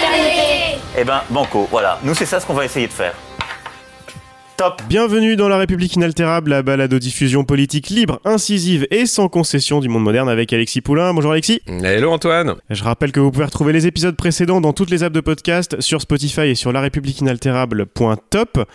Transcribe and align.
fraternité. 0.00 0.78
Eh 0.98 1.04
ben, 1.04 1.22
banco, 1.30 1.68
voilà. 1.70 1.98
Nous, 2.02 2.14
c'est 2.14 2.26
ça 2.26 2.40
ce 2.40 2.46
qu'on 2.46 2.54
va 2.54 2.64
essayer 2.64 2.86
de 2.86 2.92
faire. 2.92 3.14
Top 4.56 4.82
Bienvenue 4.88 5.36
dans 5.36 5.48
La 5.48 5.56
République 5.56 5.94
inaltérable, 5.94 6.50
la 6.50 6.62
balade 6.62 6.92
aux 6.92 6.98
diffusions 6.98 7.44
politiques 7.44 7.88
libre, 7.88 8.20
incisive 8.26 8.86
et 8.90 9.06
sans 9.06 9.28
concession 9.28 9.80
du 9.80 9.88
monde 9.88 10.02
moderne 10.02 10.28
avec 10.28 10.52
Alexis 10.52 10.82
Poulain. 10.82 11.14
Bonjour 11.14 11.32
Alexis. 11.32 11.62
Hello 11.66 12.10
Antoine. 12.12 12.56
Je 12.68 12.84
rappelle 12.84 13.10
que 13.10 13.20
vous 13.20 13.30
pouvez 13.30 13.46
retrouver 13.46 13.72
les 13.72 13.86
épisodes 13.86 14.16
précédents 14.16 14.60
dans 14.60 14.74
toutes 14.74 14.90
les 14.90 15.02
apps 15.02 15.14
de 15.14 15.20
podcast, 15.20 15.80
sur 15.80 16.02
Spotify 16.02 16.42
et 16.42 16.54
sur 16.54 16.72
larépubliqueinaltérable.top. 16.72 18.66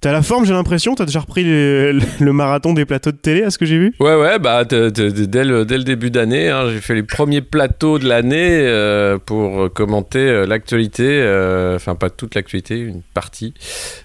T'as 0.00 0.12
la 0.12 0.22
forme, 0.22 0.46
j'ai 0.46 0.52
l'impression. 0.54 0.94
T'as 0.94 1.04
déjà 1.04 1.20
repris 1.20 1.44
le, 1.44 1.98
le 2.20 2.32
marathon 2.32 2.72
des 2.72 2.86
plateaux 2.86 3.12
de 3.12 3.16
télé, 3.18 3.42
à 3.42 3.50
ce 3.50 3.58
que 3.58 3.66
j'ai 3.66 3.76
vu? 3.78 3.94
Ouais, 4.00 4.14
ouais, 4.14 4.38
bah, 4.38 4.62
le, 4.70 4.88
dès 4.90 5.44
le 5.44 5.84
début 5.84 6.10
d'année, 6.10 6.48
hein, 6.48 6.70
j'ai 6.72 6.80
fait 6.80 6.94
les 6.94 7.02
premiers 7.02 7.42
plateaux 7.42 7.98
de 7.98 8.08
l'année 8.08 8.48
euh, 8.62 9.18
pour 9.18 9.70
commenter 9.72 10.18
euh, 10.20 10.46
l'actualité. 10.46 11.04
euh, 11.06 11.76
Enfin, 11.76 11.94
pas 11.96 12.08
toute 12.10 12.34
l'actualité, 12.34 12.78
une 12.78 13.02
partie. 13.14 13.52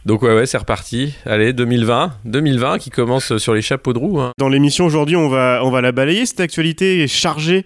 Donc, 0.06 0.22
ouais, 0.22 0.36
ouais, 0.36 0.46
c'est 0.46 0.58
reparti. 0.58 1.14
Allez, 1.26 1.54
2020. 1.54 2.12
2020 2.26 2.78
qui 2.80 2.90
commence 2.90 3.38
sur 3.38 3.54
les 3.54 3.62
chapeaux 3.62 3.94
de 3.94 4.00
roue. 4.00 4.20
hein. 4.20 4.32
Dans 4.38 4.50
l'émission 4.50 4.86
aujourd'hui, 4.86 5.16
on 5.16 5.30
va, 5.30 5.62
on 5.64 5.72
va 5.72 5.82
la 5.82 5.92
balayer. 5.94 6.26
Cette 6.26 6.42
actualité 6.42 7.04
est 7.04 7.08
chargée 7.08 7.66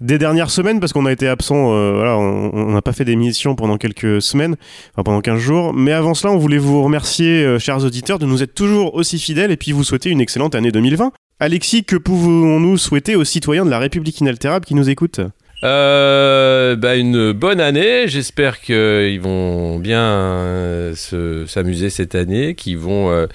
des 0.00 0.18
dernières 0.18 0.50
semaines 0.50 0.80
parce 0.80 0.92
qu'on 0.92 1.06
a 1.06 1.12
été 1.12 1.28
absent. 1.28 1.72
euh, 1.74 1.92
voilà, 1.94 2.16
on 2.18 2.72
n'a 2.72 2.82
pas 2.82 2.92
fait 2.92 3.04
d'émission 3.04 3.54
pendant 3.54 3.76
quelques 3.78 4.20
semaines, 4.22 4.56
pendant 4.96 5.20
15 5.20 5.38
jours. 5.38 5.72
Mais 5.74 5.92
avant 5.92 6.14
cela, 6.14 6.32
on 6.32 6.38
voulait 6.38 6.58
vous 6.58 6.82
remercier, 6.82 7.44
euh, 7.44 7.58
chers 7.58 7.84
auditeurs, 7.84 8.18
de 8.18 8.26
nous 8.26 8.42
être 8.42 8.54
toujours 8.54 8.94
aussi 8.94 9.18
fidèles 9.18 9.50
et 9.50 9.56
puis 9.56 9.72
vous 9.72 9.84
souhaiter 9.84 10.10
une 10.10 10.20
excellente 10.20 10.54
année 10.54 10.70
2020. 10.72 11.12
Alexis, 11.40 11.84
que 11.84 11.96
pouvons-nous 11.96 12.78
souhaiter 12.78 13.16
aux 13.16 13.24
citoyens 13.24 13.64
de 13.64 13.70
la 13.70 13.78
République 13.78 14.20
inaltérable 14.20 14.64
qui 14.64 14.74
nous 14.74 14.88
écoutent? 14.88 15.20
Euh, 15.62 16.76
bah, 16.76 16.94
une 16.96 17.32
bonne 17.32 17.60
année. 17.60 18.06
J'espère 18.06 18.60
qu'ils 18.60 19.20
vont 19.20 19.78
bien 19.78 20.92
se- 20.94 21.46
s'amuser 21.46 21.88
cette 21.90 22.14
année, 22.14 22.54
qu'ils 22.54 22.78
vont 22.78 23.26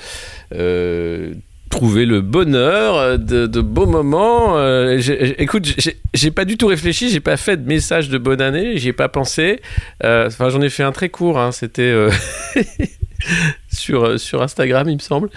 trouver 1.70 2.06
le 2.06 2.22
bonheur 2.22 3.20
de, 3.20 3.46
de 3.48 3.62
beaux 3.62 3.86
moments. 3.86 4.58
Euh, 4.58 4.98
j'ai- 4.98 5.26
j'ai- 5.28 5.42
écoute, 5.42 5.66
j'ai- 6.14 6.32
pas 6.32 6.46
du 6.46 6.58
tout 6.58 6.68
réfléchi, 6.68 7.10
j'ai 7.10 7.20
pas 7.20 7.38
fait 7.38 7.58
de 7.58 7.68
message 7.68 8.10
de 8.10 8.18
bonne 8.18 8.42
année, 8.42 8.78
j'y 8.78 8.90
ai 8.90 8.94
pas 8.94 9.08
pensé. 9.10 9.62
Euh, 10.04 10.28
Enfin, 10.28 10.50
j'en 10.50 10.62
ai 10.62 10.70
fait 10.70 10.84
un 10.84 10.92
très 10.92 11.10
court. 11.10 11.40
hein, 11.40 11.52
C'était 11.52 11.82
euh, 11.84 12.10
sur 13.72 14.20
sur 14.20 14.42
Instagram, 14.42 14.90
il 14.90 14.96
me 14.96 15.00
semble. 15.02 15.30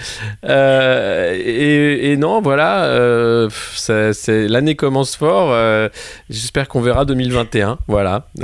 Euh, 0.45 1.35
et, 1.39 2.13
et 2.13 2.17
non, 2.17 2.41
voilà, 2.41 2.85
euh, 2.87 3.49
l'année 4.29 4.75
commence 4.75 5.17
fort. 5.17 5.51
euh, 5.53 5.89
J'espère 6.31 6.69
qu'on 6.69 6.81
verra 6.81 7.05
2021. 7.05 7.79
Voilà. 7.89 8.29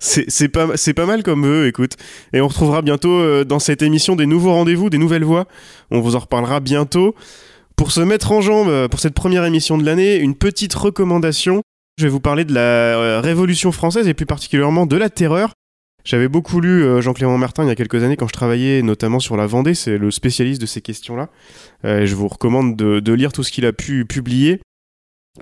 C'est 0.00 0.48
pas, 0.48 1.06
mal 1.06 1.22
comme 1.22 1.46
eux, 1.46 1.66
écoute. 1.66 1.96
Et 2.32 2.40
on 2.40 2.48
retrouvera 2.48 2.82
bientôt 2.82 3.12
euh, 3.12 3.44
dans 3.44 3.58
cette 3.58 3.82
émission 3.82 4.16
des 4.16 4.26
nouveaux 4.26 4.52
rendez-vous, 4.52 4.90
des 4.90 4.98
nouvelles 4.98 5.24
voix. 5.24 5.46
On 5.90 6.00
vous 6.00 6.16
en 6.16 6.20
reparlera 6.20 6.60
bientôt. 6.60 7.14
Pour 7.76 7.92
se 7.92 8.00
mettre 8.00 8.32
en 8.32 8.40
jambe 8.40 8.68
euh, 8.68 8.88
pour 8.88 9.00
cette 9.00 9.14
première 9.14 9.44
émission 9.44 9.78
de 9.78 9.84
l'année, 9.84 10.16
une 10.16 10.34
petite 10.34 10.74
recommandation. 10.74 11.62
Je 11.98 12.04
vais 12.04 12.10
vous 12.10 12.20
parler 12.20 12.44
de 12.44 12.54
la 12.54 12.60
euh, 12.60 13.20
Révolution 13.20 13.72
française 13.72 14.06
et 14.06 14.14
plus 14.14 14.26
particulièrement 14.26 14.86
de 14.86 14.96
la 14.96 15.10
terreur. 15.10 15.52
J'avais 16.04 16.28
beaucoup 16.28 16.60
lu 16.60 17.02
Jean-Clément 17.02 17.36
Martin 17.36 17.64
il 17.64 17.68
y 17.68 17.70
a 17.70 17.74
quelques 17.74 18.02
années 18.02 18.16
quand 18.16 18.28
je 18.28 18.32
travaillais 18.32 18.80
notamment 18.80 19.20
sur 19.20 19.36
la 19.36 19.46
Vendée, 19.46 19.74
c'est 19.74 19.98
le 19.98 20.10
spécialiste 20.10 20.58
de 20.58 20.64
ces 20.64 20.80
questions-là. 20.80 21.28
Je 21.82 22.14
vous 22.14 22.28
recommande 22.28 22.76
de, 22.76 23.00
de 23.00 23.12
lire 23.12 23.30
tout 23.30 23.42
ce 23.42 23.52
qu'il 23.52 23.66
a 23.66 23.74
pu 23.74 24.06
publier. 24.06 24.60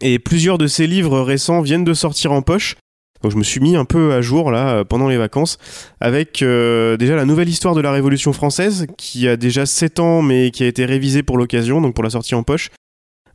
Et 0.01 0.19
plusieurs 0.19 0.59
de 0.59 0.67
ses 0.67 0.89
livres 0.89 1.21
récents 1.21 1.61
viennent 1.61 1.85
de 1.85 1.95
sortir 1.95 2.33
en 2.33 2.43
poche. 2.43 2.75
Donc 3.23 3.33
je 3.33 3.37
me 3.37 3.43
suis 3.43 3.61
mis 3.61 3.77
un 3.77 3.85
peu 3.85 4.13
à 4.13 4.21
jour 4.21 4.51
là 4.51 4.69
euh, 4.77 4.85
pendant 4.85 5.09
les 5.09 5.17
vacances 5.17 5.59
avec 6.01 6.43
euh, 6.43 6.97
déjà 6.97 7.17
la 7.17 7.25
nouvelle 7.25 7.49
histoire 7.49 7.75
de 7.75 7.81
la 7.81 7.91
Révolution 7.93 8.33
française 8.33 8.87
qui 8.99 9.27
a 9.29 9.37
déjà 9.37 9.67
7 9.67 10.01
ans 10.01 10.23
mais 10.23 10.51
qui 10.51 10.63
a 10.65 10.67
été 10.67 10.85
révisée 10.85 11.23
pour 11.23 11.39
l'occasion, 11.39 11.81
donc 11.81 11.95
pour 11.95 12.05
la 12.05 12.11
sortie 12.11 12.35
en 12.35 12.43
poche. 12.43 12.71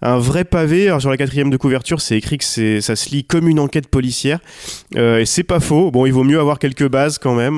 Un 0.03 0.17
vrai 0.17 0.45
pavé, 0.45 0.87
alors 0.87 0.99
sur 0.99 1.11
la 1.11 1.17
quatrième 1.17 1.51
de 1.51 1.57
couverture 1.57 2.01
c'est 2.01 2.17
écrit 2.17 2.39
que 2.39 2.79
ça 2.81 2.95
se 2.95 3.09
lit 3.11 3.23
comme 3.23 3.47
une 3.47 3.59
enquête 3.59 3.87
policière 3.87 4.39
Euh, 4.97 5.19
et 5.19 5.25
c'est 5.27 5.43
pas 5.43 5.59
faux. 5.59 5.91
Bon 5.91 6.07
il 6.07 6.11
vaut 6.11 6.23
mieux 6.23 6.39
avoir 6.39 6.57
quelques 6.57 6.87
bases 6.89 7.19
quand 7.19 7.35
même 7.35 7.57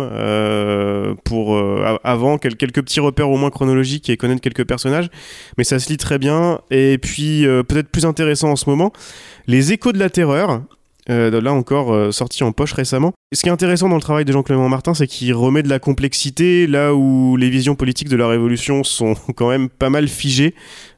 pour 1.23 1.57
avant 2.03 2.37
quel- 2.37 2.57
quelques 2.57 2.81
petits 2.81 2.99
repères 2.99 3.29
au 3.29 3.37
moins 3.37 3.49
chronologiques 3.49 4.09
et 4.09 4.17
connaître 4.17 4.41
quelques 4.41 4.65
personnages, 4.67 5.09
mais 5.57 5.63
ça 5.63 5.79
se 5.79 5.87
lit 5.89 5.97
très 5.97 6.19
bien. 6.19 6.59
Et 6.69 6.97
puis 6.97 7.45
peut-être 7.67 7.87
plus 7.89 8.05
intéressant 8.05 8.49
en 8.51 8.55
ce 8.57 8.69
moment, 8.69 8.91
les 9.47 9.71
échos 9.71 9.91
de 9.93 9.99
la 9.99 10.09
terreur. 10.09 10.61
Euh, 11.09 11.41
là 11.41 11.51
encore 11.51 11.93
euh, 11.93 12.11
sorti 12.11 12.43
en 12.43 12.51
poche 12.53 12.73
récemment. 12.73 13.11
Ce 13.33 13.41
qui 13.41 13.49
est 13.49 13.51
intéressant 13.51 13.89
dans 13.89 13.95
le 13.95 14.01
travail 14.01 14.23
de 14.23 14.31
Jean-Clément 14.31 14.69
Martin, 14.69 14.93
c'est 14.93 15.07
qu'il 15.07 15.33
remet 15.33 15.61
de 15.61 15.69
la 15.69 15.79
complexité 15.79 16.65
là 16.65 16.93
où 16.93 17.35
les 17.35 17.49
visions 17.49 17.75
politiques 17.75 18.09
de 18.09 18.15
la 18.15 18.27
Révolution 18.27 18.83
sont 18.83 19.15
quand 19.35 19.49
même 19.49 19.69
pas 19.69 19.89
mal 19.89 20.07
figées 20.07 20.55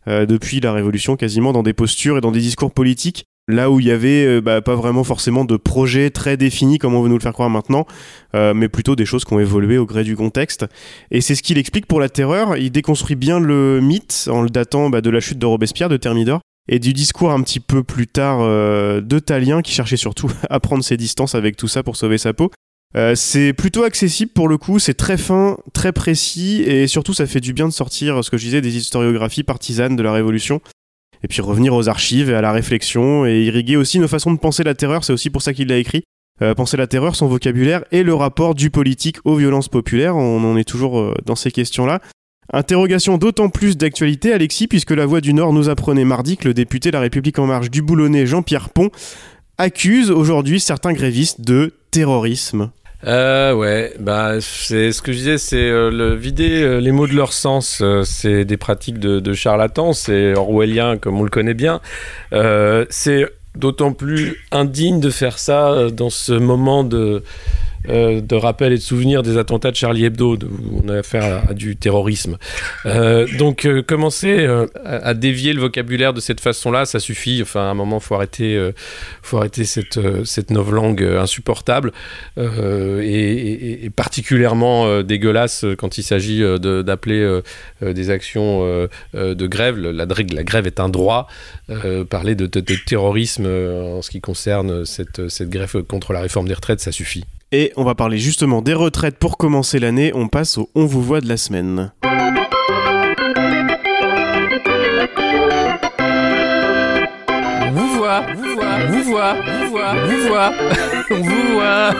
euh, 0.07 0.25
depuis 0.25 0.59
la 0.59 0.73
Révolution, 0.73 1.15
quasiment 1.15 1.53
dans 1.53 1.63
des 1.63 1.73
postures 1.73 2.17
et 2.17 2.21
dans 2.21 2.31
des 2.31 2.39
discours 2.39 2.71
politiques. 2.71 3.25
Là 3.47 3.69
où 3.69 3.79
il 3.79 3.85
y 3.85 3.91
avait 3.91 4.41
bah, 4.41 4.59
pas 4.63 4.73
vraiment 4.73 5.03
forcément 5.03 5.45
de 5.45 5.55
projet 5.55 6.09
très 6.09 6.35
défini 6.35 6.79
comme 6.79 6.95
on 6.95 7.03
veut 7.03 7.09
nous 7.09 7.17
le 7.17 7.21
faire 7.21 7.31
croire 7.31 7.51
maintenant, 7.51 7.85
mais 8.33 8.69
plutôt 8.69 8.95
des 8.95 9.05
choses 9.05 9.23
qui 9.23 9.33
ont 9.33 9.39
évolué 9.39 9.77
au 9.77 9.85
gré 9.85 10.03
du 10.03 10.15
contexte. 10.15 10.65
Et 11.11 11.21
c'est 11.21 11.35
ce 11.35 11.43
qu'il 11.43 11.59
explique 11.59 11.85
pour 11.85 11.99
la 11.99 12.09
terreur. 12.09 12.57
Il 12.57 12.71
déconstruit 12.71 13.15
bien 13.15 13.39
le 13.39 13.81
mythe 13.81 14.27
en 14.31 14.41
le 14.41 14.49
datant 14.49 14.89
bah, 14.89 15.01
de 15.01 15.11
la 15.11 15.19
chute 15.19 15.37
de 15.37 15.45
Robespierre, 15.45 15.89
de 15.89 15.97
Thermidor, 15.97 16.41
et 16.67 16.79
du 16.79 16.93
discours 16.93 17.31
un 17.31 17.41
petit 17.41 17.59
peu 17.59 17.83
plus 17.83 18.07
tard 18.07 18.39
euh, 18.41 19.01
de 19.01 19.19
Talien 19.19 19.61
qui 19.61 19.71
cherchait 19.71 19.97
surtout 19.97 20.31
à 20.49 20.59
prendre 20.59 20.83
ses 20.83 20.97
distances 20.97 21.35
avec 21.35 21.57
tout 21.57 21.67
ça 21.67 21.83
pour 21.83 21.95
sauver 21.95 22.17
sa 22.17 22.33
peau. 22.33 22.51
Euh, 22.95 23.13
c'est 23.13 23.51
plutôt 23.51 23.83
accessible 23.83 24.31
pour 24.31 24.47
le 24.47 24.57
coup, 24.57 24.79
c'est 24.79 24.93
très 24.93 25.17
fin, 25.17 25.57
très 25.73 25.91
précis 25.91 26.61
et 26.61 26.87
surtout 26.87 27.13
ça 27.13 27.25
fait 27.25 27.41
du 27.41 27.51
bien 27.51 27.67
de 27.67 27.73
sortir 27.73 28.23
ce 28.23 28.29
que 28.29 28.37
je 28.37 28.45
disais 28.45 28.61
des 28.61 28.77
historiographies 28.77 29.43
partisanes 29.43 29.95
de 29.95 30.03
la 30.03 30.13
Révolution 30.13 30.61
et 31.23 31.27
puis 31.27 31.41
revenir 31.41 31.73
aux 31.73 31.89
archives 31.89 32.29
et 32.29 32.35
à 32.35 32.41
la 32.41 32.51
réflexion 32.51 33.25
et 33.25 33.43
irriguer 33.43 33.77
aussi 33.77 33.99
nos 33.99 34.07
façons 34.07 34.31
de 34.31 34.39
penser 34.39 34.63
la 34.63 34.75
terreur, 34.75 35.03
c'est 35.03 35.13
aussi 35.13 35.29
pour 35.29 35.41
ça 35.41 35.53
qu'il 35.53 35.67
l'a 35.67 35.77
écrit. 35.77 36.03
Euh, 36.41 36.53
penser 36.53 36.75
la 36.75 36.85
terreur, 36.85 37.15
son 37.15 37.27
vocabulaire 37.27 37.85
et 37.91 38.03
le 38.03 38.13
rapport 38.13 38.55
du 38.55 38.69
politique 38.69 39.17
aux 39.23 39.35
violences 39.35 39.69
populaires, 39.69 40.17
on 40.17 40.43
en 40.43 40.57
est 40.57 40.67
toujours 40.67 40.99
euh, 40.99 41.13
dans 41.25 41.35
ces 41.35 41.49
questions-là. 41.49 42.01
Interrogation 42.53 43.17
d'autant 43.17 43.49
plus 43.49 43.75
d'actualité, 43.77 44.31
Alexis, 44.31 44.67
puisque 44.67 44.91
la 44.91 45.05
Voix 45.05 45.21
du 45.21 45.33
Nord 45.33 45.51
nous 45.51 45.69
apprenait 45.69 46.05
mardi 46.05 46.37
que 46.37 46.47
le 46.47 46.53
député 46.53 46.91
La 46.91 46.99
République 46.99 47.39
En 47.39 47.47
Marche 47.47 47.71
du 47.71 47.81
Boulonnais, 47.81 48.25
Jean-Pierre 48.25 48.69
Pont, 48.69 48.91
accuse 49.57 50.11
aujourd'hui 50.11 50.59
certains 50.59 50.93
grévistes 50.93 51.41
de 51.41 51.73
terrorisme. 51.91 52.71
Euh, 53.07 53.53
ouais, 53.53 53.93
bah 53.99 54.41
c'est 54.41 54.91
ce 54.91 55.01
que 55.01 55.11
je 55.11 55.17
disais, 55.17 55.37
c'est 55.37 55.57
euh, 55.57 55.91
le 55.91 56.15
vider 56.15 56.63
euh, 56.63 56.79
les 56.79 56.91
mots 56.91 57.07
de 57.07 57.13
leur 57.13 57.33
sens. 57.33 57.79
euh, 57.81 58.03
c'est 58.03 58.45
des 58.45 58.57
pratiques 58.57 58.99
de, 58.99 59.19
de 59.19 59.33
charlatans, 59.33 59.93
c'est 59.93 60.33
orwellien 60.33 60.97
comme 60.97 61.19
on 61.19 61.23
le 61.23 61.29
connaît 61.29 61.53
bien. 61.53 61.81
C'est 62.89 63.27
d'autant 63.55 63.93
plus 63.93 64.37
indigne 64.51 64.99
de 64.99 65.09
faire 65.09 65.39
ça 65.39 65.89
dans 65.91 66.09
ce 66.09 66.33
moment 66.33 66.83
de 66.83 67.23
euh, 67.89 68.21
de 68.21 68.35
rappel 68.35 68.73
et 68.73 68.77
de 68.77 68.81
souvenir 68.81 69.23
des 69.23 69.37
attentats 69.37 69.71
de 69.71 69.75
Charlie 69.75 70.05
Hebdo, 70.05 70.35
où 70.35 70.81
on 70.83 70.89
a 70.89 70.97
affaire 70.97 71.43
à, 71.49 71.53
du 71.53 71.75
terrorisme. 71.75 72.37
Euh, 72.85 73.27
donc 73.37 73.65
euh, 73.65 73.81
commencer 73.81 74.47
à, 74.83 75.13
dévier 75.13 75.53
le 75.53 75.61
vocabulaire 75.61 76.13
de 76.13 76.19
cette 76.19 76.39
façon-là, 76.39 76.85
ça 76.85 76.99
suffit. 76.99 77.41
Enfin, 77.41 77.61
à 77.61 77.71
un 77.71 77.73
moment, 77.73 77.99
faut 77.99 78.15
arrêter, 78.15 78.71
faut 79.21 79.37
arrêter 79.37 79.65
cette 79.65 79.99
cette 80.25 80.51
novlangue 80.51 81.03
insupportable 81.03 81.91
et, 82.37 83.89
particulièrement 83.95 85.01
dégueulasse 85.01 85.65
quand 85.77 85.97
il 85.97 86.03
s'agit 86.03 86.43
d'appeler 86.59 87.41
des 87.81 88.09
actions 88.09 88.87
de 89.13 89.47
grève. 89.47 89.77
La, 89.77 90.05
grève 90.05 90.67
est 90.67 90.79
un 90.79 90.89
droit. 90.89 91.27
Parler 92.09 92.35
de, 92.35 92.47
de- 92.47 92.75
terrorisme 92.85 93.45
en 93.45 94.01
ce 94.01 94.09
qui 94.09 94.21
concerne 94.21 94.85
cette, 94.85 95.29
cette 95.29 95.49
grève 95.49 95.83
contre 95.83 96.13
la 96.13 96.21
réforme 96.21 96.47
des 96.47 96.53
retraites, 96.53 96.81
ça 96.81 96.91
suffit. 96.91 97.23
Et 97.57 97.71
on 97.77 97.85
va 97.85 97.95
parler 97.95 98.17
justement 98.17 98.61
des 98.61 98.73
retraites 98.73 99.17
pour 99.17 99.37
commencer 99.37 99.79
l'année. 99.79 100.11
On 100.13 100.27
passe 100.27 100.57
au 100.57 100.69
On 100.75 100.85
vous 100.85 101.01
voit 101.01 101.21
de 101.21 101.29
la 101.29 101.37
semaine. 101.37 101.93
Vous 107.73 107.87
voit, 107.95 108.25
vous 108.35 108.59
on 108.59 108.91
vous 108.91 109.03
voit, 109.03 109.35
on 109.47 109.64
voit, 109.93 110.01
on 110.01 110.07
vous 110.07 110.27
voit, 110.27 110.51
on 111.11 111.15
vous 111.15 111.53
voit. 111.53 111.91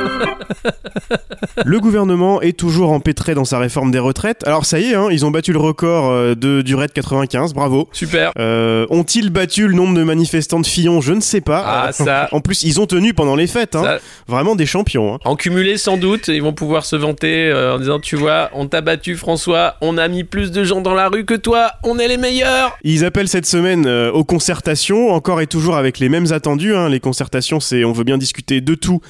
Le 1.66 1.80
gouvernement 1.80 2.42
est 2.42 2.58
toujours 2.58 2.92
empêtré 2.92 3.34
dans 3.36 3.46
sa 3.46 3.60
réforme 3.60 3.92
des 3.92 4.00
retraites. 4.00 4.46
Alors 4.48 4.66
ça 4.66 4.80
y 4.80 4.92
est, 4.92 4.96
hein, 4.96 5.08
ils 5.12 5.26
ont 5.26 5.32
battu 5.32 5.54
le 5.54 5.60
record 5.60 6.10
euh, 6.12 6.36
de 6.36 6.62
durée 6.62 6.88
de 6.88 6.92
95, 6.92 7.54
bravo. 7.54 7.88
Super. 7.92 8.32
Euh, 8.38 8.86
Ont-ils 8.90 9.30
battu 9.30 9.68
le 9.68 9.74
nombre 9.74 9.96
de 9.96 10.04
manifestants 10.04 10.60
de 10.60 10.66
Fillon? 10.66 11.02
Je 11.02 11.14
ne 11.14 11.22
sais 11.22 11.42
pas. 11.42 11.64
Ah, 11.88 11.92
ça. 11.92 12.28
En 12.32 12.40
plus, 12.42 12.64
ils 12.64 12.80
ont 12.80 12.86
tenu 12.88 13.14
pendant 13.14 13.36
les 13.36 13.48
fêtes. 13.48 13.76
Hein. 13.76 13.98
Vraiment 14.28 14.56
des 14.56 14.66
champions. 14.66 15.16
hein. 15.16 15.20
En 15.26 15.36
cumulé 15.36 15.78
sans 15.78 15.98
doute, 15.98 16.28
ils 16.28 16.42
vont 16.42 16.54
pouvoir 16.54 16.86
se 16.86 16.96
vanter 16.96 17.50
euh, 17.50 17.76
en 17.76 17.80
disant 17.80 18.00
tu 18.00 18.16
vois, 18.16 18.50
on 18.54 18.68
t'a 18.68 18.82
battu 18.82 19.16
François, 19.16 19.76
on 19.82 19.98
a 19.98 20.08
mis 20.08 20.24
plus 20.24 20.52
de 20.52 20.64
gens 20.64 20.82
dans 20.82 20.94
la 20.94 21.08
rue 21.10 21.26
que 21.26 21.34
toi, 21.36 21.72
on 21.84 22.00
est 22.00 22.08
les 22.08 22.18
meilleurs. 22.18 22.78
Ils 22.84 23.06
appellent 23.06 23.28
cette 23.28 23.46
semaine 23.46 23.86
euh, 23.88 24.12
aux 24.12 24.24
concertations, 24.24 25.12
encore 25.12 25.42
et 25.42 25.48
toujours 25.48 25.76
avec 25.78 26.00
les 26.00 26.10
mêmes 26.10 26.32
attendus. 26.32 26.74
Les 26.90 27.00
concertations, 27.00 27.60
c'est 27.60 27.75
on 27.84 27.92
veut 27.92 28.04
bien 28.04 28.18
discuter 28.18 28.62
de 28.62 28.76
tout, 28.76 29.02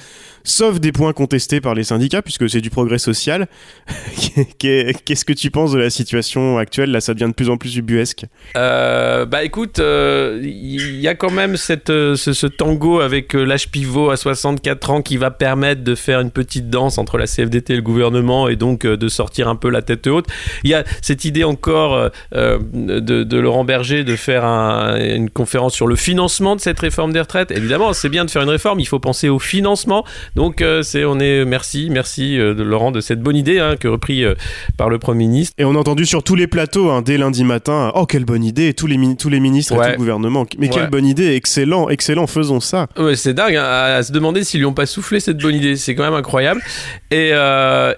sauf 0.46 0.78
des 0.80 0.92
points 0.92 1.12
contestés 1.12 1.60
par 1.60 1.74
les 1.74 1.82
syndicats, 1.84 2.22
puisque 2.22 2.48
c'est 2.48 2.60
du 2.60 2.70
progrès 2.70 2.98
social. 2.98 3.46
Qu'est- 4.58 4.94
Qu'est-ce 5.04 5.24
que 5.24 5.32
tu 5.32 5.50
penses 5.50 5.72
de 5.72 5.78
la 5.78 5.90
situation 5.90 6.56
actuelle? 6.58 6.90
Là, 6.90 7.00
ça 7.00 7.12
devient 7.14 7.28
de 7.30 7.34
plus 7.34 7.50
en 7.50 7.56
plus 7.56 7.76
ubuesque. 7.76 8.24
Euh, 8.56 9.26
bah 9.26 9.44
écoute, 9.44 9.78
euh, 9.80 10.40
il 10.42 11.00
y 11.00 11.08
a 11.08 11.14
quand 11.14 11.30
même 11.30 11.56
cette, 11.56 11.90
euh, 11.90 12.14
ce, 12.16 12.46
tango 12.46 13.00
avec 13.00 13.34
euh, 13.34 13.44
l'âge 13.44 13.68
pivot 13.70 14.10
à 14.10 14.16
64 14.16 14.90
ans 14.90 15.02
qui 15.02 15.16
va 15.16 15.30
permettre 15.30 15.82
de 15.82 15.94
faire 15.94 16.20
une 16.20 16.30
petite 16.30 16.70
danse 16.70 16.98
entre 16.98 17.18
la 17.18 17.26
CFDT 17.26 17.72
et 17.72 17.76
le 17.76 17.82
gouvernement 17.82 18.48
et 18.48 18.56
donc 18.56 18.84
euh, 18.84 18.96
de 18.96 19.08
sortir 19.08 19.48
un 19.48 19.56
peu 19.56 19.68
la 19.68 19.82
tête 19.82 20.06
haute. 20.06 20.26
Il 20.64 20.70
y 20.70 20.74
a 20.74 20.84
cette 21.02 21.24
idée 21.24 21.44
encore 21.44 21.94
euh, 21.94 22.08
euh, 22.34 22.58
de, 22.70 23.36
Laurent 23.38 23.64
Berger 23.64 24.04
de 24.04 24.16
faire 24.16 24.44
un- 24.44 24.96
une 24.98 25.28
conférence 25.30 25.74
sur 25.74 25.86
le 25.86 25.96
financement 25.96 26.56
de 26.56 26.60
cette 26.60 26.78
réforme 26.80 27.12
des 27.12 27.20
retraites. 27.20 27.50
Évidemment, 27.50 27.92
c'est 27.92 28.08
bien 28.08 28.24
de 28.24 28.30
faire 28.30 28.42
une 28.42 28.48
réforme, 28.48 28.80
il 28.80 28.86
faut 28.86 28.98
penser 29.00 29.28
au 29.28 29.38
financement. 29.38 30.04
Donc 30.36 30.60
euh, 30.60 30.82
c'est 30.82 31.06
on 31.06 31.18
est 31.18 31.46
merci 31.46 31.88
merci 31.90 32.38
euh, 32.38 32.52
de 32.52 32.62
Laurent 32.62 32.90
de 32.92 33.00
cette 33.00 33.20
bonne 33.22 33.36
idée 33.36 33.58
hein, 33.58 33.76
que 33.80 33.88
repris 33.88 34.22
euh, 34.22 34.34
par 34.76 34.90
le 34.90 34.98
Premier 34.98 35.26
ministre. 35.26 35.54
Et 35.56 35.64
on 35.64 35.74
a 35.74 35.78
entendu 35.78 36.04
sur 36.04 36.22
tous 36.22 36.34
les 36.34 36.46
plateaux, 36.46 36.90
hein, 36.90 37.00
dès 37.00 37.16
lundi 37.16 37.42
matin, 37.42 37.90
oh 37.94 38.04
quelle 38.04 38.26
bonne 38.26 38.44
idée, 38.44 38.74
tous 38.74 38.86
les, 38.86 38.98
tous 39.16 39.30
les 39.30 39.40
ministres 39.40 39.72
et 39.72 39.76
tout 39.78 39.90
le 39.92 39.96
gouvernement. 39.96 40.44
Mais 40.58 40.66
Ouais. 40.66 40.72
quelle 40.74 40.90
bonne 40.90 41.06
idée, 41.06 41.34
excellent, 41.34 41.88
excellent, 41.88 42.26
faisons 42.26 42.60
ça. 42.60 42.86
Ouais, 42.98 43.16
c'est 43.16 43.32
dingue 43.32 43.56
hein, 43.56 43.64
à, 43.64 43.94
à 43.96 44.02
se 44.02 44.12
demander 44.12 44.44
s'ils 44.44 44.60
lui 44.60 44.66
ont 44.66 44.74
pas 44.74 44.84
soufflé 44.84 45.20
cette 45.20 45.38
bonne 45.38 45.54
idée. 45.54 45.76
C'est 45.76 45.94
quand 45.94 46.04
même 46.04 46.12
incroyable. 46.12 46.60
Et, 47.10 47.30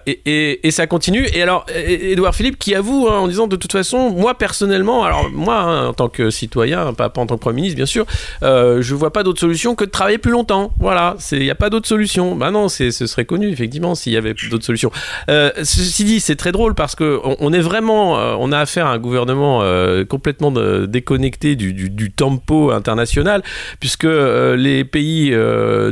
et, 0.06 0.20
et, 0.26 0.66
et 0.68 0.70
ça 0.70 0.86
continue. 0.86 1.26
Et 1.34 1.42
alors, 1.42 1.66
Édouard 1.74 2.36
Philippe 2.36 2.58
qui 2.58 2.74
avoue 2.76 3.08
en 3.08 3.26
disant 3.26 3.48
de 3.48 3.56
toute 3.56 3.72
façon, 3.72 4.10
moi 4.10 4.36
personnellement, 4.36 5.02
alors 5.02 5.28
moi 5.32 5.88
en 5.88 5.92
tant 5.92 6.08
que 6.08 6.30
citoyen, 6.30 6.92
pas, 6.92 7.08
pas 7.08 7.20
en 7.20 7.26
tant 7.26 7.34
que 7.34 7.40
Premier 7.40 7.56
ministre 7.56 7.76
bien 7.76 7.86
sûr, 7.86 8.06
je 8.42 8.94
vois 8.94 9.12
pas 9.12 9.24
d'autre 9.24 9.40
solution 9.40 9.74
que 9.74 9.84
de 9.84 9.90
travailler 9.90 10.18
plus 10.18 10.30
longtemps. 10.32 10.72
Voilà, 10.78 11.16
il 11.32 11.40
n'y 11.40 11.50
a 11.50 11.56
pas 11.56 11.68
d'autre 11.70 11.88
solution. 11.88 12.27
Bah 12.34 12.50
non, 12.50 12.68
ce 12.68 12.90
serait 12.90 13.24
connu 13.24 13.48
effectivement 13.48 13.94
s'il 13.94 14.12
y 14.12 14.16
avait 14.16 14.34
d'autres 14.50 14.64
solutions. 14.64 14.90
Euh, 15.28 15.50
ceci 15.58 16.04
dit, 16.04 16.20
c'est 16.20 16.36
très 16.36 16.52
drôle 16.52 16.74
parce 16.74 16.94
que 16.94 17.20
on, 17.40 17.52
est 17.52 17.60
vraiment, 17.60 18.18
euh, 18.18 18.34
on 18.38 18.52
a 18.52 18.58
affaire 18.58 18.86
à 18.86 18.92
un 18.92 18.98
gouvernement 18.98 19.60
euh, 19.62 20.04
complètement 20.04 20.50
déconnecté 20.86 21.56
du, 21.56 21.72
du, 21.72 22.10
tempo 22.10 22.70
international, 22.70 23.42
puisque 23.80 24.06
les 24.06 24.84
pays 24.84 25.30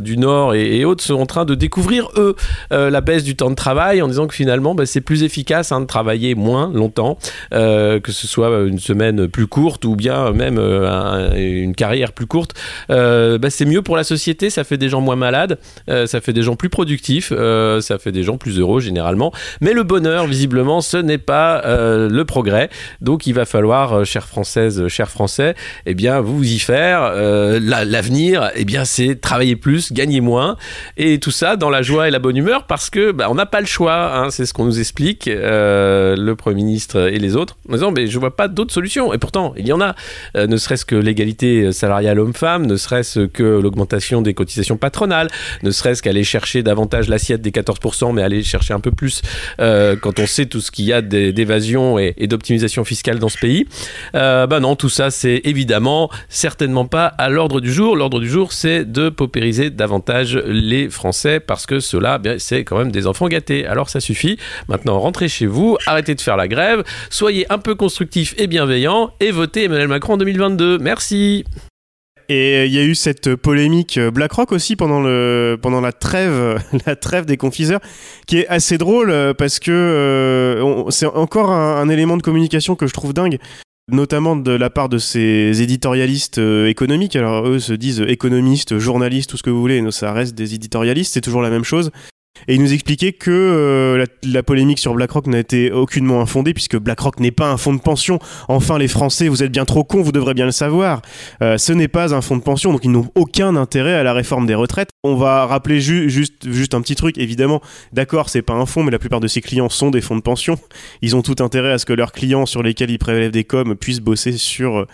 du 0.01 0.17
Nord 0.17 0.55
et, 0.55 0.85
autres 0.85 1.05
sont 1.05 1.15
en 1.15 1.27
train 1.27 1.45
de 1.45 1.55
découvrir 1.55 2.09
eux 2.17 2.35
la 2.71 3.01
baisse 3.01 3.23
du 3.23 3.37
temps 3.37 3.51
de 3.51 3.55
travail 3.55 4.03
en 4.03 4.09
disant 4.09 4.27
que 4.27 4.35
finalement 4.35 4.75
bah, 4.75 4.87
c'est 4.87 5.01
plus 5.01 5.23
efficace 5.23 5.73
hein, 5.73 5.81
de 5.81 5.87
travailler 5.87 6.35
moins 6.35 6.71
longtemps, 6.73 7.19
que 7.51 8.01
ce 8.13 8.27
soit 8.27 8.65
une 8.67 8.79
semaine 8.79 9.29
plus 9.29 9.47
courte 9.47 9.85
ou 9.85 9.95
bien 9.95 10.33
même 10.33 10.59
un- 10.59 11.35
une 11.35 11.75
carrière 11.75 12.13
plus 12.13 12.27
courte. 12.27 12.55
Bah, 12.89 13.51
c'est 13.51 13.67
mieux 13.67 13.83
pour 13.83 13.97
la 13.97 14.05
société, 14.05 14.51
ça 14.51 14.65
fait 14.65 14.79
des 14.79 14.89
gens 14.89 15.01
moins 15.01 15.17
malades, 15.17 15.59
ça 16.17 16.23
fait 16.23 16.33
des 16.33 16.43
gens 16.43 16.57
plus 16.57 16.71
productifs, 16.71 17.31
euh, 17.31 17.83
ça 17.83 17.99
fait 17.99 18.11
des 18.11 18.23
gens 18.23 18.39
plus 18.39 18.59
heureux 18.59 18.81
généralement. 18.81 19.33
Mais 19.61 19.75
le 19.75 19.83
bonheur, 19.83 20.27
visiblement, 20.27 20.81
ce 20.81 20.97
n'est 20.97 21.19
pas 21.19 21.63
euh, 21.67 22.09
le 22.09 22.25
progrès. 22.25 22.71
Donc 23.03 23.27
il 23.27 23.35
va 23.35 23.45
falloir, 23.45 23.93
euh, 23.93 24.05
chères 24.05 24.27
Françaises, 24.27 24.89
chers 24.89 25.11
Français, 25.11 25.55
eh 25.85 25.93
bien 25.93 26.21
vous 26.23 26.43
y 26.43 26.59
faire. 26.59 27.13
La- 27.61 27.85
L'avenir, 27.85 28.51
eh 28.55 28.65
bien 28.65 28.87
c'est 28.87 29.21
travailler 29.21 29.57
plus, 29.57 29.93
gagner 29.93 30.23
moins, 30.23 30.57
et 30.97 31.19
tout 31.19 31.31
ça 31.31 31.57
dans 31.57 31.69
la 31.69 31.83
joie 31.83 32.09
et 32.09 32.11
la 32.11 32.19
bonne 32.19 32.37
humeur 32.37 32.65
parce 32.65 32.89
que 32.89 33.13
bah, 33.13 33.27
on 33.31 33.35
n'a 33.35 33.45
pas 33.47 33.61
le 33.61 33.67
choix. 33.67 34.17
hein, 34.17 34.31
c'est 34.31 34.47
ce 34.47 34.55
qu'on 34.55 34.65
nous 34.65 34.81
explique 34.81 35.27
le 35.27 36.33
Premier 36.35 36.57
ministre 36.57 37.11
et 37.13 37.19
les 37.19 37.37
autres 37.37 37.57
en 37.69 37.75
disant 37.75 37.91
mais 37.91 38.07
je 38.07 38.19
vois 38.19 38.35
pas 38.35 38.49
d'autres 38.49 38.73
solutions. 38.73 39.13
Et 39.13 39.19
pourtant 39.19 39.53
il 39.59 39.67
y 39.69 39.73
en 39.75 39.81
a. 39.83 39.95
Ne 40.35 40.57
serait-ce 40.57 40.87
que 40.87 40.97
l'égalité 40.97 41.73
salariale 41.73 42.19
homme-femme, 42.19 42.65
ne 42.67 42.77
serait-ce 42.77 43.21
que 43.27 43.43
l'augmentation 43.43 44.23
des 44.23 44.33
cotisations 44.35 44.77
patronales, 44.79 45.29
ne 45.63 45.71
serait-ce 45.71 46.03
qu'aller 46.07 46.25
chercher 46.25 46.63
davantage 46.63 47.09
l'assiette 47.09 47.43
des 47.43 47.51
14%, 47.51 48.13
mais 48.15 48.23
aller 48.23 48.43
chercher 48.43 48.75
un 48.75 48.81
peu 48.81 48.93
plus 48.93 49.23
euh, 49.61 49.97
quand 50.01 50.19
on 50.21 50.27
sait 50.27 50.47
tout 50.47 50.61
ce 50.61 50.71
qu'il 50.71 50.85
y 50.85 50.93
a 50.93 51.03
d'é- 51.03 51.33
d'évasion 51.33 51.99
et, 51.99 52.15
d'optimisation 52.27 52.85
fiscale 52.85 53.19
dans 53.19 53.29
ce 53.29 53.39
pays. 53.39 53.67
Bah 54.13 54.61
non, 54.61 54.77
tout 54.77 54.89
ça, 54.89 55.11
c'est 55.11 55.41
évidemment 55.45 56.11
certainement 56.29 56.87
pas 56.87 57.07
à 57.07 57.29
l'ordre 57.29 57.61
du 57.61 57.73
jour. 57.73 57.97
L'ordre 57.97 58.21
du 58.21 58.29
jour, 58.29 58.53
c'est 58.53 58.85
de 58.85 59.09
paupériser 59.09 59.71
davantage 59.71 60.37
les 60.47 60.89
Français 60.89 61.41
parce 61.41 61.67
que 61.67 61.81
cela, 61.81 62.19
bien, 62.19 62.37
c'est 62.39 62.65
quand 62.65 62.79
même 62.79 62.93
des 62.93 63.07
enfants 63.07 63.29
gâtés. 63.29 63.67
Alors 63.67 63.89
ça 63.89 64.01
suffit. 64.01 64.39
Maintenant, 64.69 64.99
rentrez 65.01 65.29
chez 65.29 65.47
vous, 65.47 65.77
arrêtez 65.87 66.15
de 66.15 66.21
faire 66.21 66.37
la 66.37 66.49
grève, 66.49 66.85
soyez 67.11 67.51
un 67.53 67.59
peu 67.59 67.75
constructifs 67.75 68.35
et 68.39 68.47
bienveillants 68.47 69.11
et 69.21 69.31
votez 69.31 69.65
Emmanuel 69.65 69.89
Macron 69.89 70.15
en 70.15 70.17
2022. 70.19 70.79
Merci. 70.79 71.45
Et 72.29 72.67
il 72.67 72.73
y 72.73 72.79
a 72.79 72.83
eu 72.83 72.95
cette 72.95 73.37
polémique 73.37 73.99
euh, 73.99 74.11
BlackRock 74.11 74.53
aussi 74.53 74.75
pendant, 74.75 75.01
le, 75.01 75.57
pendant 75.61 75.81
la, 75.81 75.93
trêve, 75.93 76.61
la 76.87 76.97
trêve 76.97 77.25
des 77.25 77.37
confiseurs, 77.37 77.81
qui 78.27 78.39
est 78.39 78.49
assez 78.49 78.79
drôle 78.79 79.11
euh, 79.11 79.33
parce 79.33 79.61
que 79.61 79.71
euh, 79.71 80.91
c'est 80.91 81.07
encore 81.07 81.51
un, 81.51 81.89
élément 81.89 82.17
de 82.17 82.23
communication 82.23 82.75
que 82.75 82.87
je 82.87 82.93
trouve 82.93 83.13
dingue 83.13 83.39
notamment 83.89 84.35
de 84.35 84.51
la 84.51 84.69
part 84.69 84.89
de 84.89 84.99
ces 84.99 85.63
éditorialistes 85.63 86.39
économiques. 86.39 87.15
Alors 87.15 87.47
eux 87.47 87.61
se 87.61 87.73
disent 87.73 88.01
économistes, 88.01 88.79
journalistes, 88.79 89.31
tout 89.31 89.37
ce 89.37 89.45
que 89.45 89.51
vous 89.51 89.61
voulez, 89.61 89.81
non, 89.81 89.93
ça 89.93 90.13
reste 90.13 90.35
des 90.35 90.55
éditorialistes, 90.55 91.15
c'est 91.15 91.21
toujours 91.21 91.41
la 91.41 91.51
même 91.51 91.63
chose. 91.63 91.93
Et 92.49 92.55
il 92.55 92.63
nous 92.63 92.73
expliquait 92.73 93.13
que 93.13 93.31
euh, 93.31 94.05
la, 94.23 94.43
polémique 94.43 94.79
sur 94.79 94.95
BlackRock 94.95 95.27
n'a 95.27 95.39
été 95.39 95.73
aucunement 95.73 96.21
infondée, 96.21 96.55
puisque 96.55 96.77
BlackRock 96.77 97.21
n'est 97.21 97.31
pas 97.31 97.51
un 97.51 97.57
fonds 97.57 97.75
de 97.75 97.81
pension. 97.81 98.19
Enfin, 98.49 98.79
les 98.79 98.89
Français, 98.89 99.29
vous 99.29 99.43
êtes 99.43 99.53
bien 99.53 99.65
trop 99.65 99.85
cons, 99.85 100.03
vous 100.03 100.13
devrez 100.13 100.35
bien 100.35 100.47
le 100.47 100.53
savoir. 100.53 101.03
Euh, 101.43 101.59
ce 101.59 101.73
n'est 101.73 101.89
pas 101.89 102.15
un 102.15 102.21
fonds 102.21 102.37
de 102.37 102.43
pension, 102.43 102.73
donc 102.73 102.85
ils 102.85 102.91
n'ont 102.91 103.11
aucun 103.15 103.57
intérêt 103.57 103.95
à 103.95 104.03
la 104.03 104.13
réforme 104.13 104.47
des 104.47 104.55
retraites. 104.55 104.91
On 105.07 105.15
va 105.15 105.47
rappeler 105.47 105.81
ju- 105.81 106.11
juste, 106.11 106.75
un 106.75 106.81
petit 106.81 106.97
truc, 106.97 107.17
évidemment. 107.17 107.63
D'accord, 107.93 108.29
c'est 108.29 108.43
pas 108.43 108.55
un 108.55 108.67
fonds, 108.67 108.83
mais 108.83 108.91
la 108.91 108.99
plupart 108.99 109.21
de 109.21 109.29
ces 109.29 109.41
clients 109.41 109.69
sont 109.69 109.91
des 109.91 110.01
fonds 110.01 110.17
de 110.17 110.21
pension. 110.21 110.59
Ils 111.01 111.15
ont 111.15 111.23
tout 111.23 111.37
intérêt 111.41 111.71
à 111.71 111.79
ce 111.79 111.87
que 111.87 111.93
leurs 111.93 112.11
clients 112.11 112.45
sur 112.45 112.63
lesquels 112.63 112.91
ils 112.91 112.99
prélèvent 112.99 113.31
des 113.31 113.45
coms 113.45 113.77
puissent 113.77 114.01
bosser 114.01 114.33
sur, 114.33 114.87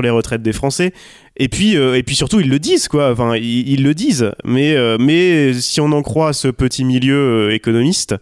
les 0.00 0.10
retraites 0.10 0.42
des 0.42 0.52
Français. 0.52 0.92
Et 1.40 1.48
puis, 1.48 1.76
euh, 1.76 1.96
et 1.96 2.02
puis 2.02 2.14
surtout, 2.14 2.40
ils 2.40 2.48
le 2.48 2.58
disent, 2.58 2.88
quoi. 2.88 3.10
Enfin, 3.12 3.36
ils, 3.36 3.82
le 3.82 3.94
disent. 3.94 4.30
Mais, 4.44 4.74
euh, 4.76 4.96
mais 4.98 5.52
si 5.54 5.80
on 5.80 5.90
en 5.92 6.02
croit 6.02 6.32
ce 6.32 6.48
petit 6.48 6.84
milieu 6.84 7.48
euh, 7.48 7.54
économiste, 7.54 8.14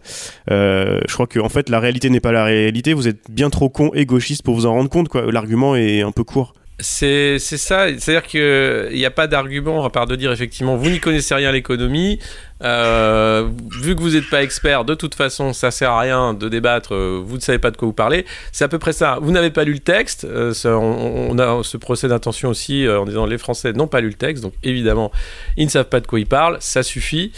je 0.49 1.13
crois 1.13 1.27
que 1.27 1.39
en 1.39 1.49
fait, 1.49 1.69
la 1.69 1.79
réalité 1.79 2.09
n'est 2.09 2.19
pas 2.19 2.31
la 2.31 2.43
réalité. 2.45 2.93
Vous 2.93 3.07
êtes 3.07 3.29
bien 3.29 3.49
trop 3.49 3.69
con 3.69 3.91
et 3.93 4.05
gauchiste 4.05 4.43
pour 4.43 4.55
vous 4.55 4.65
en 4.65 4.73
rendre 4.73 4.89
compte, 4.89 5.09
quoi. 5.09 5.31
L'argument 5.31 5.75
est 5.75 6.01
un 6.01 6.11
peu 6.11 6.23
court. 6.23 6.53
C'est 6.79 7.39
c'est 7.39 7.57
ça, 7.57 7.87
c'est-à-dire 7.87 8.21
qu'il 8.21 8.95
n'y 8.95 9.05
a 9.05 9.09
pas 9.09 9.25
d'argument 9.25 9.83
à 9.83 9.89
part 9.89 10.05
de 10.05 10.15
dire 10.15 10.31
effectivement 10.31 10.75
vous 10.75 10.91
n'y 10.91 10.99
connaissez 10.99 11.33
rien 11.33 11.49
à 11.49 11.51
l'économie, 11.51 12.19
euh, 12.63 13.49
vu 13.79 13.95
que 13.95 14.01
vous 14.01 14.11
n'êtes 14.11 14.29
pas 14.29 14.41
expert, 14.41 14.83
de 14.83 14.95
toute 14.95 15.13
façon 15.13 15.53
ça 15.53 15.69
sert 15.69 15.91
à 15.91 15.99
rien 15.99 16.33
de 16.33 16.49
débattre, 16.49 16.95
euh, 16.95 17.21
vous 17.23 17.35
ne 17.35 17.41
savez 17.41 17.59
pas 17.59 17.69
de 17.69 17.77
quoi 17.77 17.87
vous 17.87 17.93
parlez, 17.93 18.25
c'est 18.51 18.63
à 18.63 18.67
peu 18.67 18.79
près 18.79 18.93
ça. 18.93 19.19
Vous 19.21 19.31
n'avez 19.31 19.51
pas 19.51 19.63
lu 19.63 19.73
le 19.73 19.79
texte, 19.79 20.25
euh, 20.25 20.53
on, 20.65 21.37
a 21.37 21.61
ce 21.63 21.77
procès 21.77 22.07
d'intention 22.07 22.49
aussi 22.49 22.87
en 22.87 23.05
disant 23.05 23.25
les 23.25 23.37
Français 23.37 23.73
n'ont 23.73 23.87
pas 23.87 24.01
lu 24.01 24.07
le 24.07 24.15
texte, 24.15 24.43
donc 24.43 24.53
évidemment 24.63 25.11
ils 25.55 25.65
ne 25.65 25.69
savent 25.69 25.89
pas 25.89 25.99
de 25.99 26.07
quoi 26.07 26.19
ils 26.19 26.25
parlent, 26.25 26.57
ça 26.59 26.83
suffit. 26.83 27.31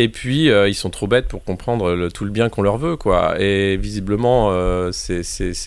Et 0.00 0.08
puis 0.08 0.44
ils 0.44 0.74
sont 0.76 0.90
trop 0.90 1.08
bêtes 1.08 1.26
pour 1.26 1.42
comprendre 1.42 2.08
tout 2.10 2.24
le 2.24 2.30
bien 2.30 2.48
qu'on 2.48 2.62
leur 2.62 2.78
veut, 2.78 2.96
quoi. 2.96 3.34
Et 3.40 3.76
visiblement, 3.76 4.52
c'est 4.92 5.22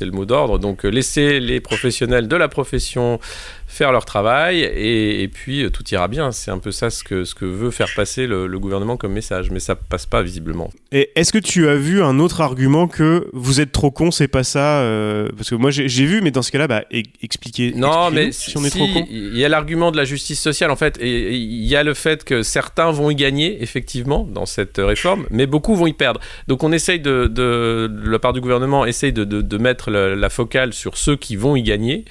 le 0.06 0.12
mot 0.12 0.24
d'ordre. 0.24 0.58
Donc 0.58 0.86
laissez 0.86 1.42
les 1.42 1.60
professionnels 1.60 2.30
de 2.30 2.36
la 2.38 2.48
profession 2.48 3.20
faire 3.68 3.92
leur 3.92 4.06
travail 4.06 4.62
et, 4.62 5.28
puis 5.28 5.70
tout 5.72 5.84
ira 5.92 6.08
bien. 6.08 6.32
C'est 6.32 6.50
un 6.50 6.60
peu 6.60 6.72
ça 6.72 6.90
ce 6.90 7.04
que, 7.04 7.26
veut 7.42 7.72
faire 7.72 7.90
passer 7.94 8.26
le 8.26 8.58
gouvernement 8.58 8.91
comme 8.98 9.14
message, 9.14 9.52
mais 9.52 9.60
ça 9.60 9.76
passe 9.76 10.06
pas 10.06 10.22
visiblement. 10.22 10.70
Et 10.92 11.10
est-ce 11.16 11.32
que 11.32 11.38
tu 11.38 11.68
as 11.68 11.76
vu 11.76 12.02
un 12.02 12.20
autre 12.20 12.42
argument 12.42 12.88
que 12.88 13.28
vous 13.34 13.62
êtes 13.62 13.72
trop 13.72 13.92
con, 13.92 14.12
c'est 14.12 14.28
pas 14.28 14.44
ça 14.44 14.82
euh, 14.82 15.30
Parce 15.38 15.50
que 15.50 15.56
moi 15.56 15.72
j'ai 15.72 16.06
vu, 16.06 16.22
mais 16.22 16.32
dans 16.32 16.42
ce 16.42 16.52
cas-là, 16.52 16.68
bah, 16.68 16.84
e- 16.94 17.04
expliquez. 17.22 17.74
Non, 17.76 18.12
mais 18.12 18.32
si 18.32 18.58
on 18.58 18.64
est 18.66 18.70
si, 18.70 18.78
trop 18.78 18.88
con. 18.88 19.06
il 19.10 19.38
y 19.38 19.46
a 19.46 19.50
l'argument 19.50 19.92
de 19.92 19.98
la 19.98 20.04
justice 20.04 20.40
sociale 20.40 20.72
en 20.72 20.76
fait, 20.76 20.98
et 21.00 21.36
il 21.36 21.66
y 21.66 21.76
a 21.76 21.84
le 21.84 21.94
fait 21.94 22.24
que 22.24 22.44
certains 22.44 22.92
vont 22.92 23.10
y 23.10 23.16
gagner 23.16 23.62
effectivement 23.62 24.28
dans 24.32 24.46
cette 24.46 24.78
réforme, 24.78 25.26
mais 25.30 25.46
beaucoup 25.46 25.76
vont 25.76 25.88
y 25.88 25.94
perdre. 25.94 26.20
Donc 26.48 26.64
on 26.64 26.72
essaye 26.72 27.00
de, 27.00 27.28
de, 27.28 27.88
de 27.88 28.10
la 28.10 28.20
part 28.20 28.34
du 28.34 28.42
gouvernement, 28.42 28.86
essaye 28.86 29.14
de, 29.14 29.24
de, 29.24 29.58
mettre 29.58 29.92
la, 29.92 30.16
la 30.16 30.30
focale 30.30 30.74
sur 30.74 30.98
ceux 30.98 31.16
qui 31.16 31.36
vont 31.36 31.56
y 31.56 31.64
gagner, 31.64 32.06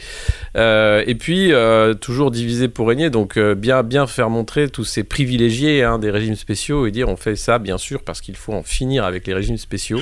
Euh, 0.56 1.04
et 1.06 1.14
puis 1.14 1.52
euh, 1.52 1.94
toujours 1.94 2.30
diviser 2.30 2.68
pour 2.68 2.88
régner, 2.88 3.08
donc 3.10 3.38
bien, 3.38 3.82
bien 3.82 4.06
faire 4.06 4.30
montrer 4.30 4.68
tous 4.68 4.84
ces 4.84 5.04
privilégiés 5.04 5.82
hein, 5.84 5.98
des 5.98 6.10
régimes 6.10 6.34
spéciaux 6.36 6.69
et 6.70 6.90
dire 6.90 7.08
on 7.08 7.16
fait 7.16 7.36
ça 7.36 7.58
bien 7.58 7.78
sûr 7.78 8.02
parce 8.02 8.20
qu'il 8.20 8.36
faut 8.36 8.52
en 8.52 8.62
finir 8.62 9.04
avec 9.04 9.26
les 9.26 9.34
régimes 9.34 9.58
spéciaux 9.58 10.00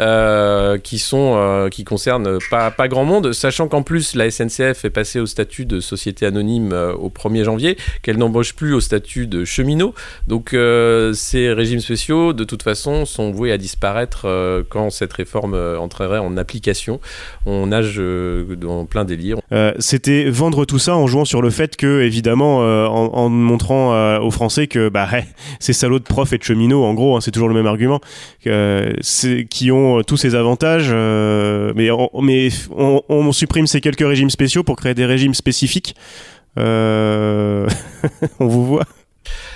euh, 0.00 0.76
qui 0.76 0.98
sont 0.98 1.34
euh, 1.36 1.68
qui 1.68 1.84
concernent 1.84 2.38
pas, 2.50 2.72
pas 2.72 2.88
grand 2.88 3.04
monde, 3.04 3.32
sachant 3.32 3.68
qu'en 3.68 3.82
plus 3.82 4.16
la 4.16 4.28
SNCF 4.28 4.84
est 4.84 4.90
passée 4.90 5.20
au 5.20 5.26
statut 5.26 5.66
de 5.66 5.78
société 5.78 6.26
anonyme 6.26 6.72
euh, 6.72 6.92
au 6.94 7.10
1er 7.10 7.44
janvier, 7.44 7.78
qu'elle 8.02 8.18
n'embauche 8.18 8.54
plus 8.54 8.74
au 8.74 8.80
statut 8.80 9.28
de 9.28 9.44
cheminot. 9.44 9.94
Donc 10.26 10.50
ces 10.50 11.52
régimes 11.52 11.80
spéciaux, 11.80 12.32
de 12.32 12.44
toute 12.44 12.62
façon, 12.62 13.04
sont 13.04 13.30
voués 13.30 13.52
à 13.52 13.58
disparaître 13.58 14.26
quand 14.68 14.90
cette 14.90 15.12
réforme 15.12 15.54
entrerait 15.54 16.18
en 16.18 16.36
application. 16.36 17.00
On 17.46 17.68
nage 17.68 17.98
dans 17.98 18.84
plein 18.86 19.04
délire. 19.04 19.38
C'était 19.78 20.28
vendre 20.28 20.64
tout 20.64 20.78
ça 20.78 20.96
en 20.96 21.06
jouant 21.06 21.24
sur 21.24 21.42
le 21.42 21.50
fait 21.50 21.76
que, 21.76 22.02
évidemment, 22.02 22.58
en, 22.58 23.28
montrant 23.28 24.18
aux 24.18 24.30
Français 24.30 24.66
que 24.66 24.88
bah, 24.88 25.08
ouais, 25.12 25.26
ces 25.60 25.72
de 25.88 26.04
profs 26.04 26.32
et 26.32 26.38
de 26.38 26.42
cheminots, 26.42 26.84
en 26.84 26.94
gros, 26.94 27.16
hein, 27.16 27.20
c'est 27.20 27.30
toujours 27.30 27.48
le 27.48 27.54
même 27.54 27.66
argument, 27.66 28.00
c'est- 29.00 29.46
qui 29.48 29.70
ont 29.70 29.98
euh, 29.98 30.02
tous 30.02 30.16
ces 30.16 30.34
avantages, 30.34 30.90
euh, 30.90 31.72
mais, 31.76 31.90
on, 31.90 32.10
mais 32.20 32.48
on, 32.70 33.32
supprime 33.32 33.66
ces 33.66 33.80
quelques 33.80 34.06
régimes 34.06 34.30
spéciaux 34.30 34.62
pour 34.62 34.76
créer 34.76 34.94
des 34.94 35.06
régimes 35.06 35.34
spécifiques. 35.34 35.94
Euh, 36.58 37.66
on 38.38 38.46
vous 38.46 38.64
voit. 38.64 38.84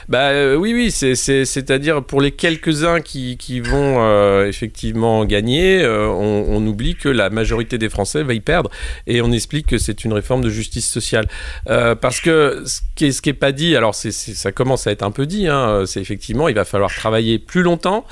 Bah 0.08 0.30
euh, 0.30 0.56
oui, 0.56 0.72
oui, 0.72 0.90
c'est- 0.90 1.14
c'est- 1.14 1.44
c'est-à-dire 1.44 2.02
pour 2.02 2.22
les 2.22 2.30
quelques-uns 2.30 3.02
qui, 3.02 3.36
vont 3.60 3.96
euh, 4.00 4.46
effectivement 4.48 5.26
gagner, 5.26 5.82
euh, 5.82 6.06
on, 6.08 6.66
oublie 6.66 6.94
que 6.94 7.08
la 7.10 7.28
majorité 7.28 7.76
des 7.76 7.88
Français 7.90 8.22
va 8.22 8.32
y 8.32 8.40
perdre 8.40 8.70
et 9.06 9.20
on 9.20 9.32
explique 9.32 9.66
que 9.66 9.76
c'est 9.78 10.04
une 10.04 10.12
réforme 10.14 10.42
de 10.42 10.48
justice 10.48 10.88
sociale. 10.88 11.26
Parce 11.66 12.20
que 12.20 12.62
ce 12.66 12.80
qui 12.94 13.06
est, 13.06 13.12
ce 13.12 13.20
qui 13.22 13.30
est 13.30 13.34
pas 13.34 13.52
dit, 13.52 13.76
alors 13.76 13.94
ça 13.94 14.52
commence 14.52 14.86
à 14.86 14.92
être 14.92 15.02
un 15.02 15.10
peu 15.10 15.26
dit, 15.26 15.46
hein, 15.46 15.84
c'est 15.86 16.00
effectivement 16.00 16.48
il 16.48 16.54
va 16.54 16.64
falloir 16.64 16.92
travailler 16.94 17.38
plus 17.38 17.62
longtemps 17.62 18.06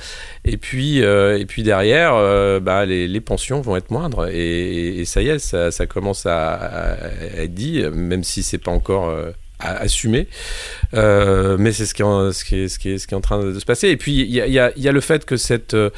et 0.45 0.57
puis, 0.57 0.99
et 0.99 1.45
puis 1.47 1.63
derrière, 1.63 2.13
bah, 2.61 2.85
les, 2.85 3.21
pensions 3.21 3.61
vont 3.61 3.75
être 3.75 3.91
moindres 3.91 4.27
et, 4.31 5.03
ça 5.05 5.21
y 5.21 5.29
est, 5.29 5.39
ça, 5.39 5.85
commence 5.87 6.25
à, 6.25 6.53
à 6.53 7.43
être 7.43 7.53
dit, 7.53 7.83
même 7.93 8.23
si 8.23 8.43
c'est 8.43 8.57
pas 8.59 8.71
encore 8.71 9.11
assumé. 9.59 10.27
Euh, 10.93 11.57
mais 11.59 11.71
c'est 11.71 11.85
ce 11.85 11.93
qui, 11.93 12.01
est 12.01 13.13
en, 13.13 13.21
train 13.21 13.43
de 13.43 13.59
se 13.59 13.65
passer. 13.65 13.89
Et 13.89 13.97
puis, 13.97 14.21
il 14.21 14.29
y 14.29 14.59
a, 14.59 14.91
le 14.91 15.01
fait 15.01 15.25
que 15.25 15.37
cette, 15.37 15.73
euh, 15.73 15.89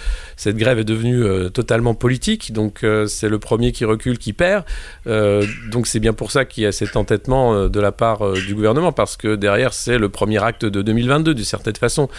grève 0.48 0.80
est 0.80 0.84
devenue 0.84 1.24
euh, 1.24 1.50
totalement 1.50 1.94
politique. 1.94 2.54
Donc, 2.54 2.86
c'est 3.08 3.30
le 3.30 3.40
premier 3.40 3.72
qui 3.72 3.86
recule 3.86 4.18
qui 4.18 4.34
perd. 4.34 4.64
Donc, 5.06 5.88
c'est 5.88 6.00
bien 6.00 6.14
pour 6.14 6.32
ça 6.32 6.46
qu'il 6.46 6.64
y 6.64 6.68
a 6.68 6.72
cet 6.72 6.96
entêtement 6.96 7.68
de 7.68 7.80
la 7.80 7.92
part 7.92 8.34
du 8.34 8.56
gouvernement, 8.56 8.92
parce 8.92 9.18
que 9.18 9.36
derrière, 9.36 9.74
c'est 9.74 9.98
le 9.98 10.10
premier 10.10 10.44
acte 10.44 10.66
de 10.66 10.82
2022, 10.82 11.34
d'une 11.34 11.46
certaine 11.46 11.76
façon. 11.76 12.10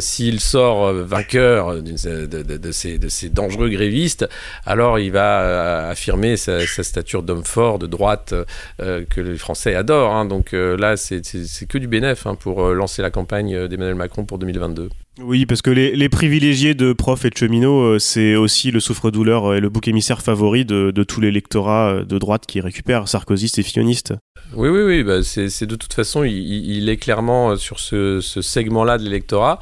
S'il 0.00 0.40
sort 0.40 0.92
vainqueur 0.92 1.82
de, 1.82 2.72
ces, 2.72 3.28
dangereux 3.28 3.68
grévistes, 3.68 4.28
alors 4.66 4.98
il 4.98 5.12
va 5.12 5.88
affirmer 5.88 6.36
sa, 6.36 6.66
stature 6.66 7.22
d'homme 7.22 7.44
fort, 7.44 7.78
de 7.78 7.86
droite, 7.86 8.34
que 8.78 9.20
les 9.20 9.36
Français 9.36 9.74
adorent. 9.74 10.14
hein. 10.14 10.24
Donc 10.24 10.52
là, 10.52 10.96
c'est- 10.96 11.47
c'est 11.48 11.66
que 11.66 11.78
du 11.78 11.88
bénéf 11.88 12.26
hein, 12.26 12.34
pour 12.34 12.62
euh, 12.64 12.74
lancer 12.74 13.02
la 13.02 13.10
campagne 13.10 13.54
euh, 13.54 13.68
d'Emmanuel 13.68 13.94
Macron 13.94 14.24
pour 14.24 14.38
2022. 14.38 14.90
Oui, 15.20 15.46
parce 15.46 15.62
que 15.62 15.70
les, 15.70 15.96
les 15.96 16.08
privilégiés 16.08 16.74
de 16.74 16.92
profs 16.92 17.24
et 17.24 17.30
de 17.30 17.36
cheminots, 17.36 17.80
euh, 17.80 17.98
c'est 17.98 18.36
aussi 18.36 18.70
le 18.70 18.78
souffre-douleur 18.78 19.54
et 19.54 19.60
le 19.60 19.68
bouc 19.68 19.88
émissaire 19.88 20.22
favori 20.22 20.64
de, 20.64 20.92
de 20.92 21.02
tous 21.02 21.20
l'électorat 21.20 21.90
euh, 21.90 22.04
de 22.04 22.18
droite 22.18 22.46
qui 22.46 22.60
récupère 22.60 23.08
sarkozystes 23.08 23.58
et 23.58 23.62
fillonistes. 23.64 24.14
Oui, 24.54 24.68
oui, 24.70 24.82
oui. 24.82 25.02
Bah, 25.02 25.22
c'est 25.22 25.66
de 25.66 25.76
toute 25.76 25.92
façon, 25.92 26.24
il, 26.24 26.88
est 26.88 26.96
clairement 26.96 27.50
euh, 27.50 27.56
sur 27.56 27.78
ce, 27.80 28.20
segment-là 28.20 28.98
de 28.98 29.04
l'électorat. 29.04 29.58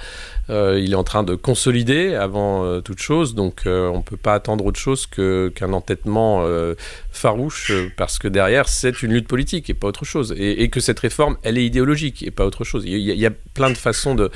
Euh, 0.48 0.80
il 0.80 0.92
est 0.92 0.96
en 0.96 1.02
train 1.02 1.24
de 1.24 1.34
consolider 1.34 2.14
avant 2.14 2.64
euh, 2.64 2.80
toute 2.80 3.00
chose, 3.00 3.34
donc 3.34 3.66
euh, 3.66 3.88
on 3.88 4.02
peut 4.02 4.16
pas 4.16 4.34
attendre 4.34 4.64
autre 4.64 4.78
chose 4.78 5.06
qu'un 5.06 5.72
entêtement 5.72 6.44
euh, 6.44 6.74
farouche, 7.10 7.72
euh, 7.72 7.88
parce 7.96 8.20
que 8.20 8.28
derrière, 8.28 8.68
c'est 8.68 9.02
une 9.02 9.12
lutte 9.12 9.26
politique 9.26 9.68
et 9.70 9.74
pas 9.74 9.88
autre 9.88 10.04
chose. 10.04 10.34
Et, 10.38 10.68
que 10.70 10.80
cette 10.80 11.00
réforme, 11.00 11.36
elle 11.42 11.58
est 11.58 11.64
idéologique 11.64 12.22
et 12.22 12.30
pas 12.30 12.44
autre 12.44 12.64
chose. 12.64 12.84
Il 12.86 12.98
y 12.98 13.26
a, 13.26 13.30
plein 13.54 13.70
de 13.70 13.76
façons 13.76 14.14
de 14.14 14.30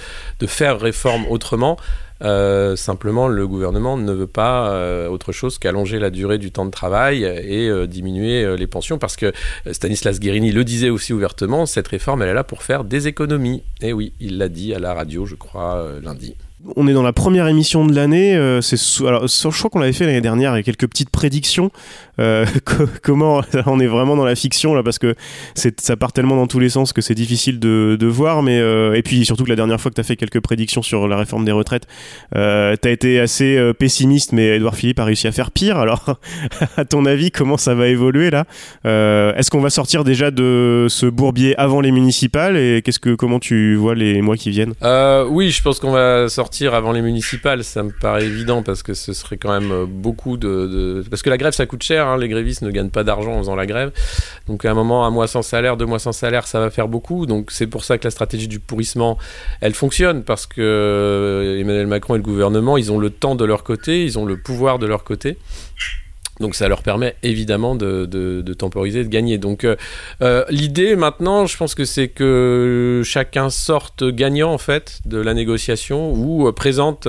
faire 0.47 0.81
réforme 0.81 1.10
autrement. 1.29 1.77
Euh, 2.23 2.77
simplement, 2.77 3.29
le 3.29 3.47
gouvernement 3.47 3.97
ne 3.97 4.13
veut 4.13 4.27
pas 4.27 4.71
euh, 4.71 5.09
autre 5.09 5.33
chose 5.33 5.59
qu'allonger 5.59 5.99
la 5.99 6.11
durée 6.11 6.39
du 6.39 6.53
temps 6.53 6.67
de 6.67 6.71
travail 6.71 7.25
et 7.25 7.69
euh, 7.69 7.87
diminuer 7.87 8.57
les 8.57 8.67
pensions 8.67 8.99
parce 8.99 9.17
que 9.17 9.33
Stanislas 9.73 10.21
Guérini 10.21 10.53
le 10.53 10.65
disait 10.65 10.91
aussi 10.91 11.13
ouvertement, 11.13 11.67
cette 11.67 11.89
réforme, 11.89 12.23
elle 12.23 12.29
est 12.29 12.35
là 12.35 12.45
pour 12.45 12.63
faire 12.63 12.85
des 12.85 13.09
économies. 13.09 13.63
Et 13.81 13.93
oui, 13.93 14.13
il 14.21 14.39
l'a 14.39 14.49
dit 14.49 14.75
à 14.75 14.79
la 14.79 14.95
radio, 14.95 15.25
je 15.25 15.35
crois, 15.35 15.87
lundi. 16.03 16.37
On 16.77 16.87
est 16.87 16.93
dans 16.93 17.03
la 17.03 17.15
première 17.15 17.49
émission 17.49 17.87
de 17.87 17.95
l'année. 17.95 18.37
euh, 18.37 18.61
je 18.61 19.59
crois 19.59 19.71
qu'on 19.71 19.79
l'avait 19.79 19.95
fait 19.95 20.05
l'année 20.05 20.21
dernière. 20.21 20.53
Il 20.55 20.59
y 20.59 20.61
a 20.61 20.63
quelques 20.63 20.87
petites 20.89 21.09
prédictions. 21.09 21.71
Euh, 22.19 22.45
co- 22.67 22.85
comment 23.03 23.41
on 23.67 23.81
est 23.81 23.87
vraiment 23.87 24.15
dans 24.15 24.27
la 24.27 24.35
fiction 24.35 24.75
là 24.75 24.83
parce 24.83 24.99
que 24.99 25.15
ça 25.55 25.97
part 25.97 26.13
tellement 26.13 26.37
dans 26.37 26.47
tous 26.47 26.59
les 26.59 26.69
sens 26.69 26.93
que 26.93 27.01
c'est 27.01 27.15
difficile 27.15 27.59
de, 27.61 28.07
voir. 28.07 28.43
Mais 28.43 28.59
euh, 28.61 28.93
et 28.95 29.03
puis 29.03 29.25
surtout 29.25 29.45
que 29.45 29.49
la 29.49 29.57
dernière 29.57 29.81
fois 29.81 29.91
que 29.91 29.95
tu 29.95 30.03
as 30.03 30.05
fait 30.05 30.17
quelques 30.17 30.41
prédictions 30.41 30.83
sur 30.83 31.09
la 31.09 31.17
réforme 31.17 31.47
des 31.47 31.53
retraites, 31.53 31.87
tu 32.35 32.39
as 32.39 32.91
été 32.91 33.21
assez 33.21 33.73
pessimiste. 33.79 34.33
Mais 34.33 34.57
Edouard 34.57 34.77
Philippe 34.77 34.99
a 35.01 35.05
réussi 35.05 35.29
à 35.29 35.33
faire 35.33 35.53
pire. 35.53 35.79
Alors, 35.79 36.17
à 36.77 36.85
ton 36.85 37.07
avis, 37.07 37.31
comment 37.31 37.57
ça 37.57 37.75
va 37.75 37.89
évoluer 37.89 38.31
là? 38.31 38.45
Est-ce 38.85 39.51
qu'on 39.51 39.61
va 39.61 39.71
sortir 39.71 40.05
déjà 40.05 40.31
de 40.31 40.87
ce 40.91 41.07
bourbier 41.07 41.57
avant 41.59 41.81
les 41.81 41.91
municipales 41.91 42.59
et 42.59 42.83
qu'est-ce 42.85 42.99
que 43.01 43.15
comment 43.15 43.39
tu 43.39 43.77
vois 43.77 43.95
les 43.95 44.21
mois 44.21 44.37
qui 44.37 44.51
viennent? 44.51 44.75
Oui, 45.31 45.51
je 45.51 45.63
pense 45.63 45.81
qu'on 45.81 45.93
va 45.93 46.29
sortir 46.29 46.50
avant 46.73 46.93
les 46.93 47.03
municipales, 47.03 47.65
ça 47.65 47.83
me 47.83 47.91
paraît 47.91 48.25
évident 48.25 48.63
parce 48.63 48.83
que 48.83 48.95
ce 48.95 49.13
serait 49.13 49.37
quand 49.37 49.59
même 49.59 49.73
euh, 49.73 49.87
beaucoup 49.87 50.37
de, 50.37 51.03
Parce 51.09 51.23
que 51.23 51.31
la 51.31 51.39
grève 51.39 51.53
ça 51.53 51.67
coûte 51.67 51.83
cher, 51.83 52.07
hein, 52.07 52.19
les 52.19 52.29
grévistes 52.29 52.63
ne 52.63 52.71
gagnent 52.71 52.91
pas 52.91 53.05
d'argent 53.05 53.33
en 53.33 53.39
faisant 53.39 53.57
la 53.57 53.67
grève. 53.67 53.93
Donc 54.47 54.65
à 54.65 54.71
un 54.71 54.75
moment, 54.75 55.07
un 55.07 55.11
mois 55.11 55.27
sans 55.27 55.43
salaire, 55.43 55.77
deux 55.77 55.87
mois 55.87 55.99
sans 55.99 56.13
salaire, 56.13 56.47
ça 56.47 56.61
va 56.61 56.71
faire 56.71 56.89
beaucoup. 56.89 57.27
Donc 57.27 57.51
c'est 57.51 57.67
pour 57.67 57.85
ça 57.85 57.99
que 57.99 58.05
la 58.05 58.11
stratégie 58.11 58.49
du 58.49 58.61
pourrissement, 58.61 59.19
elle 59.61 59.75
fonctionne 59.75 60.25
parce 60.25 60.47
que 60.47 60.61
euh, 60.61 61.61
Emmanuel 61.61 61.87
Macron 61.87 62.15
et 62.15 62.19
le 62.19 62.25
gouvernement, 62.25 62.77
ils 62.77 62.93
ont 62.93 62.99
le 62.99 63.11
temps 63.11 63.35
de 63.35 63.45
leur 63.45 63.65
côté, 63.65 64.05
ils 64.05 64.19
ont 64.19 64.27
le 64.27 64.37
pouvoir 64.37 64.79
de 64.79 64.87
leur 64.87 65.05
côté. 65.05 65.39
Donc 66.41 66.55
ça 66.55 66.69
leur 66.69 66.83
permet 66.83 67.17
évidemment 67.23 67.77
de, 67.77 68.55
temporiser, 68.55 69.05
de 69.05 69.09
gagner. 69.09 69.37
Donc 69.37 69.65
euh, 69.65 69.77
euh, 70.23 70.45
l'idée 70.49 70.97
maintenant, 70.97 71.47
je 71.47 71.57
pense 71.57 71.75
que 71.75 71.85
c'est 71.85 72.09
que 72.09 73.03
chacun 73.05 73.51
sorte 73.51 74.05
gagnant 74.05 74.53
en 74.53 74.59
fait 74.59 75.01
de 75.05 75.19
la 75.19 75.35
négociation 75.35 76.13
ou 76.13 76.49
euh, 76.49 76.53
présente 76.53 77.07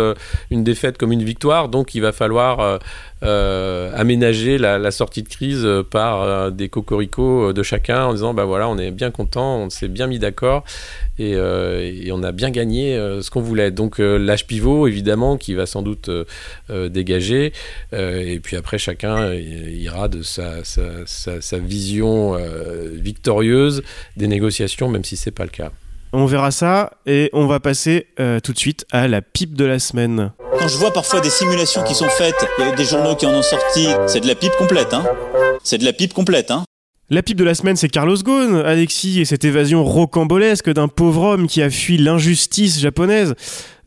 une 0.49 0.65
défaite 0.65 0.97
comme 0.97 1.13
une 1.13 1.23
victoire. 1.23 1.69
Donc 1.69 1.95
il 1.95 2.01
va 2.01 2.11
falloir 2.11 2.79
euh, 3.23 3.91
aménager 3.95 4.57
la, 4.57 4.89
sortie 4.89 5.21
de 5.21 5.29
crise 5.29 5.63
euh, 5.63 5.83
par 5.83 6.23
euh, 6.23 6.49
des 6.49 6.69
cocoricots 6.69 7.53
de 7.53 7.61
chacun 7.61 8.05
en 8.05 8.13
disant 8.13 8.33
bah 8.33 8.45
voilà 8.45 8.67
on 8.67 8.79
est 8.79 8.89
bien 8.89 9.11
content, 9.11 9.57
on 9.57 9.69
s'est 9.69 9.89
bien 9.89 10.07
mis 10.07 10.17
d'accord 10.17 10.63
et, 11.19 11.37
on 12.11 12.23
a 12.23 12.31
bien 12.31 12.49
gagné 12.49 12.95
ce 13.21 13.29
qu'on 13.29 13.41
voulait. 13.41 13.69
Donc 13.69 13.99
l'âge 13.99 14.47
pivot 14.47 14.87
évidemment 14.87 15.37
qui 15.37 15.53
va 15.53 15.67
sans 15.67 15.83
doute 15.83 16.09
dégager 16.69 17.53
et 17.93 18.39
puis 18.41 18.57
après 18.57 18.79
chacun 18.79 19.31
ira 19.33 20.07
de 20.07 20.23
sa, 20.23 20.61
vision 21.59 22.37
victorieuse 22.93 23.83
des 24.17 24.27
négociations 24.27 24.89
même 24.89 25.03
si 25.03 25.15
c'est 25.15 25.31
pas 25.31 25.43
le 25.43 25.51
cas. 25.51 25.71
On 26.13 26.25
verra 26.25 26.51
ça 26.51 26.91
et 27.05 27.29
on 27.31 27.47
va 27.47 27.61
passer 27.61 28.07
euh, 28.19 28.41
tout 28.41 28.51
de 28.51 28.59
suite 28.59 28.85
à 28.91 29.07
la 29.07 29.21
pipe 29.21 29.55
de 29.55 29.63
la 29.63 29.79
semaine. 29.79 30.33
Quand 30.59 30.67
je 30.67 30.77
vois 30.77 30.91
parfois 30.91 31.21
des 31.21 31.29
simulations 31.29 31.83
qui 31.83 31.95
sont 31.95 32.09
faites, 32.09 32.45
des 32.75 32.83
journaux 32.83 33.15
qui 33.15 33.25
en 33.25 33.33
ont 33.33 33.41
sorti, 33.41 33.87
c'est 34.07 34.19
de 34.19 34.27
la 34.27 34.35
pipe 34.35 34.51
complète, 34.57 34.93
hein. 34.93 35.05
C'est 35.63 35.77
de 35.77 35.85
la 35.85 35.93
pipe 35.93 36.13
complète, 36.13 36.51
hein. 36.51 36.65
La 37.09 37.23
pipe 37.23 37.37
de 37.37 37.45
la 37.45 37.55
semaine, 37.55 37.77
c'est 37.77 37.87
Carlos 37.87 38.17
Ghosn, 38.17 38.55
Alexis, 38.65 39.21
et 39.21 39.25
cette 39.25 39.45
évasion 39.45 39.85
rocambolesque 39.85 40.69
d'un 40.69 40.89
pauvre 40.89 41.23
homme 41.23 41.47
qui 41.47 41.61
a 41.61 41.69
fui 41.69 41.97
l'injustice 41.97 42.79
japonaise. 42.79 43.35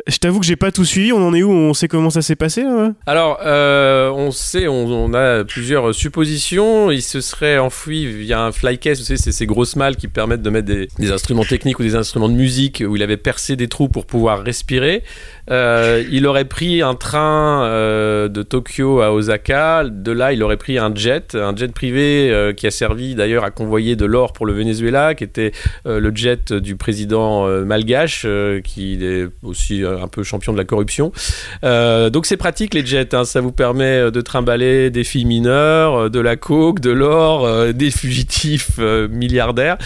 Je 0.06 0.18
t'avoue 0.18 0.38
que 0.38 0.44
j'ai 0.44 0.56
pas 0.56 0.70
tout 0.70 0.84
suivi, 0.84 1.12
on 1.12 1.26
en 1.26 1.32
est 1.32 1.42
où? 1.42 1.50
On 1.50 1.72
sait 1.72 1.88
comment 1.88 2.10
ça 2.10 2.20
s'est 2.20 2.36
passé 2.36 2.62
Alors, 3.06 3.38
euh, 3.42 4.10
on 4.10 4.32
sait, 4.32 4.68
on, 4.68 4.84
on 4.86 5.14
a 5.14 5.44
plusieurs 5.44 5.94
suppositions. 5.94 6.90
Il 6.90 7.00
se 7.00 7.22
serait 7.22 7.56
enfoui 7.56 8.06
via 8.06 8.42
un 8.42 8.52
flycase, 8.52 8.98
vous 8.98 9.06
savez, 9.06 9.16
c'est 9.16 9.32
ces 9.32 9.46
grosses 9.46 9.76
malles 9.76 9.96
qui 9.96 10.08
permettent 10.08 10.42
de 10.42 10.50
mettre 10.50 10.66
des, 10.66 10.88
des 10.98 11.10
instruments 11.10 11.44
techniques 11.44 11.78
ou 11.78 11.82
des 11.82 11.94
instruments 11.94 12.28
de 12.28 12.34
musique 12.34 12.84
où 12.86 12.96
il 12.96 13.02
avait 13.02 13.16
percé 13.16 13.56
des 13.56 13.68
trous 13.68 13.88
pour 13.88 14.04
pouvoir 14.04 14.42
respirer. 14.42 15.04
Euh, 15.50 16.02
il 16.10 16.26
aurait 16.26 16.46
pris 16.46 16.80
un 16.80 16.94
train 16.94 17.64
euh, 17.64 18.28
de 18.28 18.42
Tokyo 18.42 19.00
à 19.00 19.12
Osaka. 19.12 19.84
De 19.84 20.12
là, 20.12 20.32
il 20.32 20.42
aurait 20.42 20.56
pris 20.56 20.78
un 20.78 20.94
jet, 20.94 21.34
un 21.34 21.54
jet 21.54 21.72
privé 21.72 22.30
euh, 22.30 22.52
qui 22.52 22.66
a 22.66 22.70
servi 22.70 23.14
d'ailleurs 23.14 23.44
à 23.44 23.50
convoyer 23.50 23.96
de 23.96 24.06
l'or 24.06 24.32
pour 24.32 24.46
le 24.46 24.52
Venezuela, 24.52 25.14
qui 25.14 25.24
était 25.24 25.52
le 25.84 26.14
jet 26.14 26.52
du 26.52 26.76
président 26.76 27.46
malgache, 27.64 28.26
qui 28.64 29.04
est 29.04 29.28
aussi 29.42 29.82
un 29.84 30.08
peu 30.08 30.22
champion 30.22 30.52
de 30.52 30.58
la 30.58 30.64
corruption. 30.64 31.12
donc 31.62 32.26
c'est 32.26 32.36
pratique 32.36 32.74
les 32.74 32.84
jets, 32.84 33.14
hein. 33.14 33.24
ça 33.24 33.40
vous 33.40 33.52
permet 33.52 34.10
de 34.10 34.20
trimballer 34.20 34.90
des 34.90 35.04
filles 35.04 35.24
mineures, 35.24 36.10
de 36.10 36.20
la 36.20 36.36
coke, 36.36 36.80
de 36.80 36.90
l'or, 36.90 37.72
des 37.72 37.90
fugitifs 37.90 38.78
milliardaires. 39.10 39.78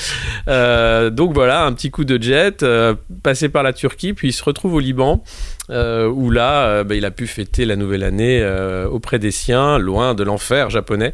donc 0.46 1.32
voilà, 1.32 1.64
un 1.64 1.72
petit 1.72 1.90
coup 1.90 2.04
de 2.04 2.22
jet, 2.22 2.64
passé 3.22 3.48
par 3.48 3.62
la 3.62 3.72
Turquie, 3.72 4.12
puis 4.12 4.28
il 4.28 4.32
se 4.32 4.44
retrouve 4.44 4.74
au 4.74 4.80
Liban. 4.80 5.22
Euh, 5.70 6.08
où 6.08 6.30
là, 6.30 6.66
euh, 6.66 6.84
bah, 6.84 6.94
il 6.94 7.04
a 7.04 7.10
pu 7.10 7.26
fêter 7.26 7.66
la 7.66 7.76
nouvelle 7.76 8.02
année 8.02 8.40
euh, 8.42 8.88
auprès 8.88 9.18
des 9.18 9.30
siens, 9.30 9.78
loin 9.78 10.14
de 10.14 10.24
l'enfer 10.24 10.70
japonais, 10.70 11.12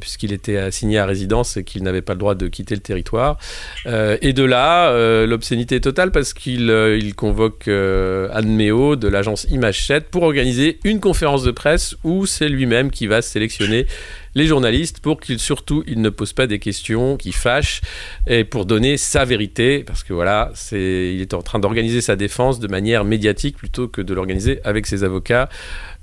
puisqu'il 0.00 0.32
était 0.32 0.58
assigné 0.58 0.98
à 0.98 1.06
résidence 1.06 1.56
et 1.56 1.64
qu'il 1.64 1.82
n'avait 1.82 2.02
pas 2.02 2.12
le 2.12 2.18
droit 2.18 2.34
de 2.34 2.48
quitter 2.48 2.74
le 2.74 2.80
territoire. 2.80 3.38
et 3.86 4.32
de 4.32 4.44
là, 4.44 4.92
l'obscénité 5.26 5.80
totale 5.80 6.10
parce 6.10 6.32
qu'il 6.32 6.70
il 6.70 7.14
convoque 7.14 7.68
Anne 7.68 8.56
Meo 8.56 8.96
de 8.96 9.08
l'agence 9.08 9.46
Image 9.50 9.86
7 9.86 10.08
pour 10.10 10.22
organiser 10.22 10.78
une 10.84 11.00
conférence 11.00 11.42
de 11.42 11.50
presse 11.50 11.96
où 12.04 12.26
c'est 12.26 12.48
lui-même 12.48 12.90
qui 12.90 13.06
va 13.06 13.22
sélectionner 13.22 13.86
les 14.34 14.46
journalistes 14.46 15.00
pour 15.00 15.20
qu'ils 15.20 15.38
surtout 15.38 15.82
ils 15.86 16.00
ne 16.00 16.10
posent 16.10 16.32
pas 16.32 16.46
des 16.46 16.58
questions 16.58 17.16
qui 17.16 17.32
fâchent 17.32 17.80
et 18.26 18.44
pour 18.44 18.66
donner 18.66 18.96
sa 18.96 19.24
vérité 19.24 19.84
parce 19.84 20.02
que 20.02 20.12
voilà 20.12 20.52
il 20.72 21.20
est 21.20 21.34
en 21.34 21.42
train 21.42 21.58
d'organiser 21.58 22.00
sa 22.00 22.16
défense 22.16 22.60
de 22.60 22.68
manière 22.68 23.04
médiatique 23.04 23.56
plutôt 23.56 23.88
que 23.88 24.00
de 24.00 24.14
l'organiser 24.14 24.60
avec 24.64 24.86
ses 24.86 25.04
avocats 25.04 25.48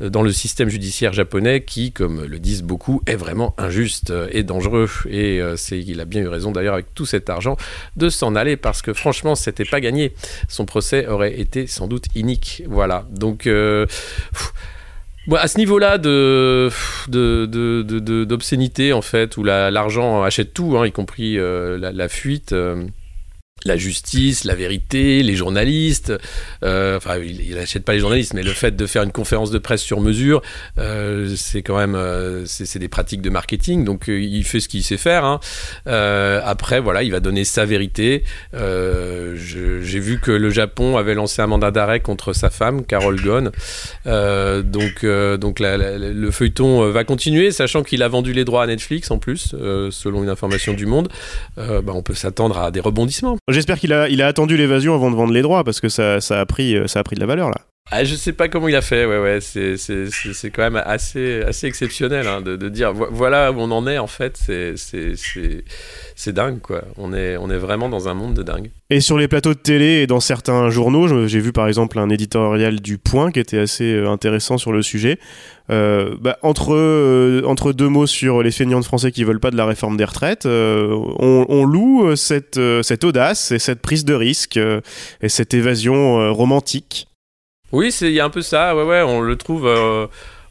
euh, 0.01 0.09
dans 0.09 0.21
le 0.21 0.31
système 0.31 0.69
judiciaire 0.69 1.13
japonais 1.13 1.63
qui 1.63 1.91
comme 1.91 2.25
le 2.25 2.39
disent 2.39 2.63
beaucoup 2.63 3.01
est 3.05 3.15
vraiment 3.15 3.55
injuste 3.57 4.13
et 4.31 4.43
dangereux. 4.43 4.89
Et 5.09 5.41
euh, 5.41 5.55
il 5.71 5.99
a 6.01 6.05
bien 6.05 6.21
eu 6.21 6.27
raison 6.27 6.51
d'ailleurs 6.51 6.75
avec 6.75 6.93
tout 6.93 7.05
cet 7.05 7.29
argent 7.29 7.57
de 7.95 8.09
s'en 8.09 8.35
aller 8.35 8.57
parce 8.57 8.81
que 8.81 8.93
franchement 8.93 9.35
c'était 9.35 9.65
pas 9.65 9.81
gagné. 9.81 10.13
Son 10.47 10.65
procès 10.65 11.07
aurait 11.07 11.39
été 11.39 11.67
sans 11.67 11.87
doute 11.87 12.05
inique. 12.15 12.63
Voilà. 12.67 13.05
Donc 13.11 13.47
euh, 13.47 13.85
à 15.35 15.47
ce 15.47 15.57
niveau-là 15.57 15.97
de, 15.97 16.69
d'obscénité, 18.23 18.93
en 18.93 19.01
fait, 19.01 19.37
où 19.37 19.43
l'argent 19.43 20.23
achète 20.23 20.53
tout, 20.53 20.77
hein, 20.77 20.87
y 20.87 20.91
compris 20.91 21.37
euh, 21.37 21.77
la, 21.77 22.07
fuite. 22.07 22.53
Euh, 22.53 22.85
la 23.65 23.77
justice, 23.77 24.43
la 24.43 24.55
vérité, 24.55 25.23
les 25.23 25.35
journalistes. 25.35 26.13
Euh, 26.63 26.97
enfin, 26.97 27.17
il 27.17 27.55
n'achète 27.55 27.83
pas 27.83 27.93
les 27.93 27.99
journalistes, 27.99 28.33
mais 28.33 28.43
le 28.43 28.53
fait 28.53 28.75
de 28.75 28.85
faire 28.85 29.03
une 29.03 29.11
conférence 29.11 29.51
de 29.51 29.57
presse 29.57 29.81
sur 29.81 30.01
mesure, 30.01 30.41
euh, 30.77 31.33
c'est 31.35 31.61
quand 31.61 31.77
même, 31.77 31.95
euh, 31.95 32.45
c'est 32.45 32.79
des 32.79 32.87
pratiques 32.87 33.21
de 33.21 33.29
marketing. 33.29 33.83
Donc, 33.83 34.07
il 34.07 34.43
fait 34.43 34.59
ce 34.59 34.69
qu'il 34.69 34.83
sait 34.83 34.97
faire. 34.97 35.25
Hein. 35.25 35.39
après, 35.85 36.79
voilà, 36.79 37.03
il 37.03 37.11
va 37.11 37.19
donner 37.19 37.43
sa 37.43 37.65
vérité. 37.65 38.23
J'ai 38.53 39.99
vu 39.99 40.19
que 40.19 40.31
le 40.31 40.49
Japon 40.49 40.97
avait 40.97 41.13
lancé 41.13 41.41
un 41.41 41.47
mandat 41.47 41.71
d'arrêt 41.71 41.99
contre 41.99 42.33
sa 42.33 42.49
femme, 42.49 42.85
Carol 42.85 43.19
Ghosn. 43.21 43.51
donc, 44.05 45.05
donc 45.05 45.59
le 45.59 46.31
feuilleton 46.31 46.89
va 46.91 47.03
continuer, 47.03 47.51
sachant 47.51 47.83
qu'il 47.83 48.03
a 48.03 48.07
vendu 48.07 48.33
les 48.33 48.45
droits 48.45 48.63
à 48.63 48.67
Netflix 48.67 49.11
en 49.11 49.17
plus, 49.17 49.55
selon 49.89 50.23
une 50.23 50.29
information 50.29 50.73
du 50.73 50.85
Monde. 50.85 51.09
Bah, 51.57 51.93
on 51.93 52.01
peut 52.01 52.13
s'attendre 52.13 52.57
à 52.59 52.71
des 52.71 52.79
rebondissements. 52.79 53.37
J'espère 53.49 53.79
qu'il 53.79 53.93
a, 53.93 54.09
il 54.09 54.21
a 54.21 54.27
attendu 54.27 54.57
l'évasion 54.57 54.93
avant 54.93 55.09
de 55.09 55.15
vendre 55.15 55.31
les 55.31 55.41
droits 55.41 55.63
parce 55.63 55.79
que 55.79 55.87
ça, 55.87 56.19
ça, 56.19 56.41
a, 56.41 56.45
pris, 56.45 56.75
euh, 56.75 56.87
ça 56.87 56.99
a 56.99 57.03
pris 57.03 57.15
de 57.15 57.21
la 57.21 57.27
valeur 57.27 57.49
là. 57.49 57.61
Ah, 57.89 58.03
je 58.03 58.15
sais 58.15 58.33
pas 58.33 58.49
comment 58.49 58.67
il 58.67 58.75
a 58.75 58.81
fait, 58.81 59.05
ouais, 59.05 59.17
ouais, 59.17 59.39
c'est, 59.39 59.77
c'est, 59.77 60.09
c'est, 60.09 60.51
quand 60.51 60.63
même 60.63 60.81
assez, 60.85 61.41
assez 61.43 61.67
exceptionnel 61.67 62.27
hein, 62.27 62.41
de, 62.41 62.57
de, 62.57 62.67
dire 62.67 62.93
voilà 62.93 63.53
où 63.53 63.59
on 63.59 63.71
en 63.71 63.87
est 63.87 63.97
en 63.97 64.07
fait, 64.07 64.35
c'est, 64.35 64.75
c'est, 64.75 65.13
c'est, 66.15 66.33
dingue 66.33 66.59
quoi. 66.59 66.83
On 66.97 67.13
est, 67.13 67.37
on 67.37 67.49
est 67.49 67.57
vraiment 67.57 67.87
dans 67.87 68.09
un 68.09 68.13
monde 68.13 68.33
de 68.33 68.43
dingue. 68.43 68.71
Et 68.89 68.99
sur 68.99 69.17
les 69.17 69.29
plateaux 69.29 69.53
de 69.53 69.59
télé 69.59 70.01
et 70.01 70.07
dans 70.07 70.19
certains 70.19 70.69
journaux, 70.69 71.27
j'ai 71.27 71.39
vu 71.39 71.53
par 71.53 71.69
exemple 71.69 71.97
un 71.97 72.09
éditorial 72.09 72.81
du 72.81 72.97
Point 72.97 73.31
qui 73.31 73.39
était 73.39 73.59
assez 73.59 73.93
euh, 73.93 74.09
intéressant 74.09 74.57
sur 74.57 74.73
le 74.73 74.81
sujet. 74.81 75.17
Euh, 75.69 76.15
bah, 76.19 76.37
entre, 76.41 76.73
euh, 76.73 77.41
entre 77.45 77.71
deux 77.71 77.89
mots 77.89 78.07
sur 78.07 78.43
les 78.43 78.51
feignants 78.51 78.81
de 78.81 78.85
français 78.85 79.13
qui 79.13 79.23
veulent 79.23 79.39
pas 79.39 79.51
de 79.51 79.57
la 79.57 79.65
réforme 79.65 79.95
des 79.95 80.05
retraites, 80.05 80.45
on, 80.45 81.45
on, 81.47 81.65
loue 81.65 82.17
cette, 82.17 82.59
cette 82.81 83.05
audace 83.05 83.51
et 83.51 83.59
cette 83.59 83.81
prise 83.81 84.03
de 84.03 84.13
risque 84.13 84.57
et 84.57 85.29
cette 85.29 85.53
évasion 85.53 86.33
romantique 86.33 87.07
oui, 87.71 87.93
il 88.01 88.11
y 88.11 88.19
a 88.19 88.25
un 88.25 88.29
peu 88.29 88.41
ça, 88.41 88.75
ouais, 88.75 88.83
ouais, 88.83 89.01
on 89.01 89.21
le 89.21 89.35
trouve. 89.35 89.67
Euh, 89.67 90.07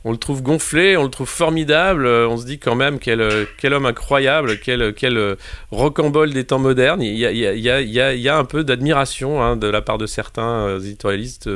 on 0.06 0.12
le 0.12 0.18
trouve 0.18 0.40
gonflé, 0.40 0.96
on 0.96 1.02
le 1.02 1.10
trouve 1.10 1.28
formidable. 1.28 2.06
Euh, 2.06 2.28
on 2.28 2.36
se 2.36 2.46
dit 2.46 2.60
quand 2.60 2.76
même 2.76 3.00
quel, 3.00 3.20
euh, 3.20 3.44
homme 3.64 3.86
incroyable, 3.86 4.60
quel, 4.60 4.94
quel 4.94 5.36
rocambole 5.72 6.32
des 6.32 6.44
temps 6.44 6.60
modernes. 6.60 7.02
Il 7.02 7.16
y 7.16 7.26
a, 7.26 7.32
il 7.32 8.20
y 8.20 8.28
a, 8.28 8.38
un 8.38 8.44
peu 8.44 8.62
d'admiration 8.62 9.42
hein, 9.42 9.56
de 9.56 9.66
la 9.66 9.82
part 9.82 9.98
de 9.98 10.06
certains 10.06 10.78
éditorialistes 10.78 11.50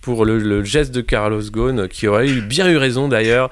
pour 0.00 0.24
le, 0.24 0.64
geste 0.64 0.92
de 0.92 1.02
Carlos 1.02 1.42
Ghosn, 1.42 1.86
qui 1.86 2.08
aurait 2.08 2.26
bien 2.26 2.68
eu 2.68 2.78
raison 2.78 3.06
d'ailleurs 3.06 3.48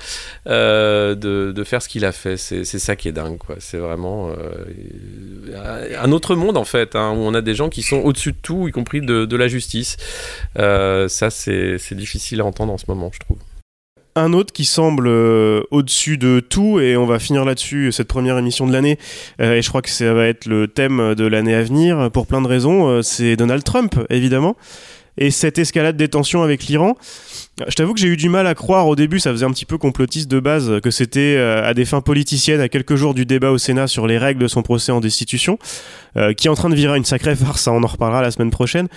de, 0.47 1.63
faire 1.65 1.81
ce 1.81 1.89
qu'il 1.89 2.05
a 2.05 2.11
fait. 2.11 2.37
C'est 2.37 2.65
ça 2.65 2.97
qui 2.97 3.07
est 3.07 3.13
dingue, 3.13 3.39
quoi. 3.39 3.55
C'est 3.61 3.79
vraiment 3.79 4.33
un 6.01 6.11
autre 6.11 6.35
monde 6.35 6.57
en 6.57 6.65
fait, 6.65 6.97
hein, 6.97 7.13
où 7.13 7.21
on 7.21 7.35
a 7.35 7.43
des 7.43 7.55
gens 7.55 7.69
qui 7.69 7.85
sont 7.85 7.99
au-dessus 7.99 8.33
de 8.33 8.39
tout, 8.43 8.67
y 8.67 8.73
compris 8.73 9.03
de 9.03 9.37
la 9.37 9.47
justice. 9.47 9.97
ça, 10.57 11.31
c'est 11.31 11.95
difficile 11.95 12.41
à 12.41 12.45
entendre 12.45 12.73
en 12.73 12.79
ce 12.79 12.87
moment, 12.89 13.11
je 13.13 13.21
trouve 13.21 13.39
un 14.15 14.33
autre 14.33 14.53
qui 14.53 14.65
semble 14.65 15.07
euh, 15.09 15.63
au-dessus 15.71 16.19
de 16.19 16.41
tout, 16.41 16.81
et 16.81 16.97
on 16.97 17.07
va 17.07 17.19
finir 17.19 17.45
là-dessus 17.45 17.93
cette 17.93 18.09
première 18.09 18.37
émission 18.39 18.67
de 18.67 18.73
l'année, 18.73 18.99
euh, 19.41 19.55
et 19.55 19.63
je 19.63 19.69
crois 19.69 19.83
que 19.83 19.91
ça 19.91 20.13
va 20.13 20.27
être 20.27 20.47
le 20.47 20.69
thème 20.69 21.15
de 21.15 21.25
l'année 21.25 21.55
à 21.55 21.63
venir, 21.63 22.11
pour 22.11 22.27
plein 22.27 22.43
de 22.43 22.49
raisons, 22.49 22.89
euh, 22.89 23.03
c'est 23.03 23.37
Donald 23.37 23.65
Trump, 23.65 23.95
évidemment, 24.11 24.57
et 25.19 25.31
cette 25.31 25.59
escalade 25.59 25.97
des 25.97 26.09
tensions 26.09 26.43
avec 26.43 26.65
l'Iran. 26.65 26.97
Je 27.69 27.75
t'avoue 27.75 27.93
que 27.93 28.01
j'ai 28.01 28.09
eu 28.09 28.17
du 28.17 28.31
mal 28.31 28.47
à 28.47 28.55
croire 28.55 28.87
au 28.87 28.97
début, 28.97 29.21
ça 29.21 29.31
faisait 29.31 29.45
un 29.45 29.51
petit 29.51 29.67
peu 29.67 29.77
complotiste 29.77 30.31
de 30.31 30.41
base, 30.41 30.81
que 30.83 30.91
c'était 30.91 31.37
à 31.37 31.75
des 31.75 31.85
fins 31.85 32.01
politiciennes, 32.01 32.63
à 32.63 32.71
quelques 32.71 32.97
jours 32.97 33.13
du 33.13 33.27
débat 33.27 33.51
au 33.51 33.59
Sénat 33.59 33.89
sur 33.89 34.07
les 34.07 34.17
règles 34.17 34.41
de 34.41 34.49
son 34.49 34.63
procès 34.63 34.91
en 34.91 35.01
destitution, 35.01 35.59
qui 36.15 36.47
est 36.47 36.51
en 36.51 36.55
train 36.55 36.71
de 36.71 36.75
virer 36.75 36.97
une 36.97 37.05
sacrée 37.05 37.37
farce, 37.37 37.69
hein, 37.69 37.73
on 37.75 37.83
en 37.83 37.89
reparlera 37.89 38.23
la 38.23 38.31
semaine 38.31 38.51
prochaine. 38.51 38.89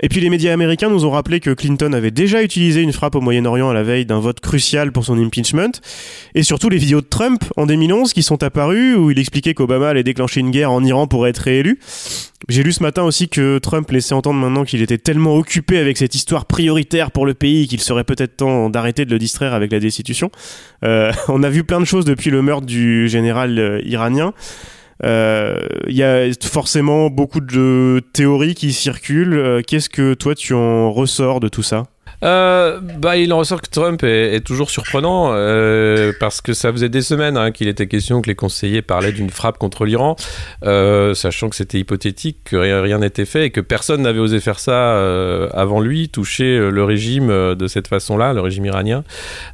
Et 0.00 0.08
puis 0.08 0.20
les 0.20 0.30
médias 0.30 0.52
américains 0.52 0.90
nous 0.90 1.04
ont 1.04 1.10
rappelé 1.10 1.40
que 1.40 1.50
Clinton 1.50 1.92
avait 1.92 2.12
déjà 2.12 2.42
utilisé 2.42 2.82
une 2.82 2.92
frappe 2.92 3.16
au 3.16 3.20
Moyen-Orient 3.20 3.68
à 3.68 3.74
la 3.74 3.82
veille 3.82 4.06
d'un 4.06 4.20
vote 4.20 4.38
crucial 4.38 4.92
pour 4.92 5.04
son 5.04 5.18
impeachment. 5.18 5.72
Et 6.36 6.44
surtout 6.44 6.68
les 6.68 6.76
vidéos 6.76 7.00
de 7.00 7.06
Trump 7.06 7.42
en 7.56 7.66
2011 7.66 8.12
qui 8.12 8.22
sont 8.22 8.42
apparues 8.44 8.94
où 8.94 9.10
il 9.10 9.18
expliquait 9.18 9.54
qu'Obama 9.54 9.88
allait 9.88 10.04
déclencher 10.04 10.40
une 10.40 10.52
guerre 10.52 10.70
en 10.70 10.84
Iran 10.84 11.08
pour 11.08 11.26
être 11.26 11.38
réélu. 11.38 11.80
J'ai 12.48 12.62
lu 12.62 12.72
ce 12.72 12.82
matin 12.82 13.02
aussi 13.02 13.28
que 13.28 13.58
Trump 13.58 13.90
laissait 13.90 14.14
entendre 14.14 14.38
maintenant 14.38 14.64
qu'il 14.64 14.80
était 14.82 14.98
tellement 14.98 15.34
occupé 15.34 15.78
avec 15.78 15.96
cette 15.98 16.14
histoire 16.14 16.46
prioritaire 16.46 17.10
pour 17.10 17.26
le 17.26 17.34
pays 17.34 17.66
qu'il 17.66 17.80
serait 17.80 18.04
peut-être 18.04 18.36
temps 18.36 18.70
d'arrêter 18.70 19.04
de 19.04 19.10
le 19.10 19.18
distraire 19.18 19.52
avec 19.52 19.72
la 19.72 19.80
destitution. 19.80 20.30
Euh, 20.84 21.12
on 21.28 21.42
a 21.42 21.50
vu 21.50 21.64
plein 21.64 21.80
de 21.80 21.84
choses 21.84 22.04
depuis 22.04 22.30
le 22.30 22.40
meurtre 22.40 22.66
du 22.66 23.08
général 23.08 23.58
euh, 23.58 23.80
iranien. 23.84 24.32
Il 25.02 25.06
euh, 25.08 25.60
y 25.86 26.02
a 26.02 26.28
forcément 26.42 27.08
beaucoup 27.08 27.40
de 27.40 28.02
théories 28.12 28.54
qui 28.54 28.72
circulent. 28.72 29.38
Euh, 29.38 29.62
qu'est-ce 29.64 29.88
que 29.88 30.14
toi 30.14 30.34
tu 30.34 30.54
en 30.54 30.92
ressors 30.92 31.38
de 31.38 31.48
tout 31.48 31.62
ça? 31.62 31.84
Euh, 32.24 32.80
bah, 32.80 33.16
il 33.16 33.32
en 33.32 33.38
ressort 33.38 33.62
que 33.62 33.70
Trump 33.70 34.02
est, 34.02 34.44
toujours 34.44 34.70
surprenant 34.70 35.30
euh, 35.32 36.12
parce 36.18 36.40
que 36.40 36.52
ça 36.52 36.72
faisait 36.72 36.88
des 36.88 37.02
semaines 37.02 37.36
hein, 37.36 37.50
qu'il 37.52 37.68
était 37.68 37.86
question 37.86 38.20
que 38.22 38.28
les 38.28 38.34
conseillers 38.34 38.82
parlaient 38.82 39.12
d'une 39.12 39.30
frappe 39.30 39.58
contre 39.58 39.84
l'Iran, 39.84 40.16
euh, 40.64 41.14
sachant 41.14 41.48
que 41.48 41.56
c'était 41.56 41.78
hypothétique, 41.78 42.38
que 42.44 42.56
rien 42.56 42.98
n'était 42.98 43.24
fait 43.24 43.46
et 43.46 43.50
que 43.50 43.60
personne 43.60 44.02
n'avait 44.02 44.18
osé 44.18 44.40
faire 44.40 44.58
ça 44.58 44.98
avant 45.52 45.80
lui, 45.80 46.08
toucher 46.08 46.58
le 46.58 46.84
régime 46.84 47.28
de 47.28 47.66
cette 47.66 47.88
façon-là, 47.88 48.32
le 48.32 48.40
régime 48.40 48.66
iranien. 48.66 49.04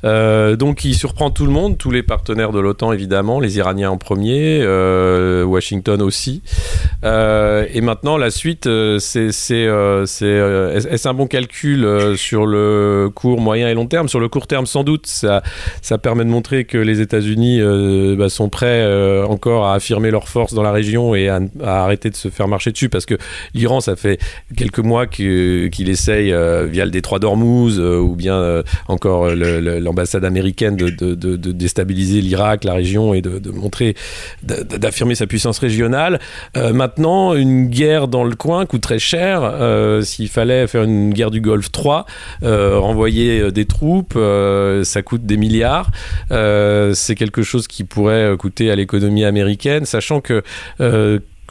donc 0.02 0.84
il 0.84 0.94
surprend 0.94 1.30
tout 1.30 1.46
le 1.46 1.52
monde, 1.52 1.76
tous 1.78 1.90
les 1.90 2.02
partenaires 2.02 2.52
de 2.52 2.60
l'OTAN 2.60 2.92
évidemment, 2.92 3.40
les 3.40 3.58
Iraniens 3.58 3.90
en 3.90 3.98
premier, 3.98 4.64
Washington 5.44 6.02
aussi. 6.02 6.42
et 7.02 7.80
maintenant 7.80 8.16
la 8.16 8.30
suite, 8.30 8.68
c'est 8.98 9.26
est-ce 9.28 11.08
un 11.08 11.14
bon 11.14 11.26
calcul 11.26 12.16
sur 12.16 12.46
le 12.46 12.53
le 12.54 13.10
court, 13.14 13.40
moyen 13.40 13.68
et 13.68 13.74
long 13.74 13.86
terme. 13.86 14.08
Sur 14.08 14.20
le 14.20 14.28
court 14.28 14.46
terme, 14.46 14.66
sans 14.66 14.84
doute, 14.84 15.06
ça, 15.06 15.42
permet 16.02 16.24
de 16.24 16.30
montrer 16.30 16.64
que 16.64 16.78
les 16.78 17.00
États-Unis 17.00 17.60
euh, 17.60 18.16
bah, 18.16 18.28
sont 18.28 18.48
prêts 18.48 18.82
euh, 18.82 19.26
encore 19.26 19.66
à 19.66 19.74
affirmer 19.74 20.10
leur 20.10 20.28
force 20.28 20.54
dans 20.54 20.62
la 20.62 20.72
région 20.72 21.14
et 21.14 21.28
à, 21.28 21.40
arrêter 21.62 22.10
de 22.10 22.16
se 22.16 22.28
faire 22.28 22.48
marcher 22.48 22.72
dessus 22.72 22.88
parce 22.88 23.06
que 23.06 23.16
l'Iran, 23.54 23.80
ça 23.80 23.96
fait 23.96 24.18
quelques 24.56 24.78
mois 24.78 25.06
qu'il 25.06 25.88
essaye 25.88 26.32
euh, 26.32 26.66
via 26.66 26.84
le 26.84 26.90
détroit 26.90 27.18
d'Ormuz 27.18 27.78
ou 27.78 28.14
bien 28.16 28.62
encore 28.88 29.28
l'ambassade 29.34 30.24
américaine 30.24 30.76
de, 30.76 30.88
de, 30.88 31.52
déstabiliser 31.52 32.20
l'Irak, 32.20 32.64
la 32.64 32.74
région 32.74 33.14
et 33.14 33.22
de, 33.22 33.50
montrer, 33.50 33.94
d'affirmer 34.42 35.14
sa 35.14 35.26
puissance 35.26 35.58
régionale. 35.58 36.20
maintenant, 36.54 37.34
une 37.34 37.66
guerre 37.68 38.08
dans 38.08 38.24
le 38.24 38.34
coin 38.34 38.66
coûte 38.66 38.82
très 38.82 38.98
cher. 38.98 39.54
S'il 40.02 40.28
fallait 40.28 40.66
faire 40.66 40.84
une 40.84 41.12
guerre 41.12 41.30
du 41.30 41.40
Golfe 41.40 41.72
3, 41.72 42.06
euh, 42.42 42.43
renvoyer 42.44 43.40
euh, 43.40 43.50
des 43.50 43.64
troupes, 43.64 44.14
euh, 44.16 44.84
ça 44.84 45.02
coûte 45.02 45.24
des 45.24 45.36
milliards. 45.36 45.90
c'est 46.30 47.14
quelque 47.14 47.42
chose 47.42 47.66
qui 47.66 47.84
pourrait 47.84 48.36
coûter 48.38 48.70
à 48.70 48.76
l'économie 48.76 49.24
américaine, 49.24 49.84
sachant 49.84 50.20
que 50.20 50.42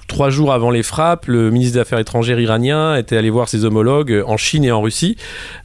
trois 0.07 0.29
jours 0.29 0.53
avant 0.53 0.69
les 0.69 0.83
frappes, 0.83 1.25
le 1.27 1.49
ministre 1.51 1.75
des 1.75 1.79
Affaires 1.79 1.99
étrangères 1.99 2.39
iranien 2.39 2.95
était 2.95 3.17
allé 3.17 3.29
voir 3.29 3.49
ses 3.49 3.65
homologues 3.65 4.23
en 4.25 4.37
Chine 4.37 4.63
et 4.63 4.71
en 4.71 4.81
Russie. 4.81 5.17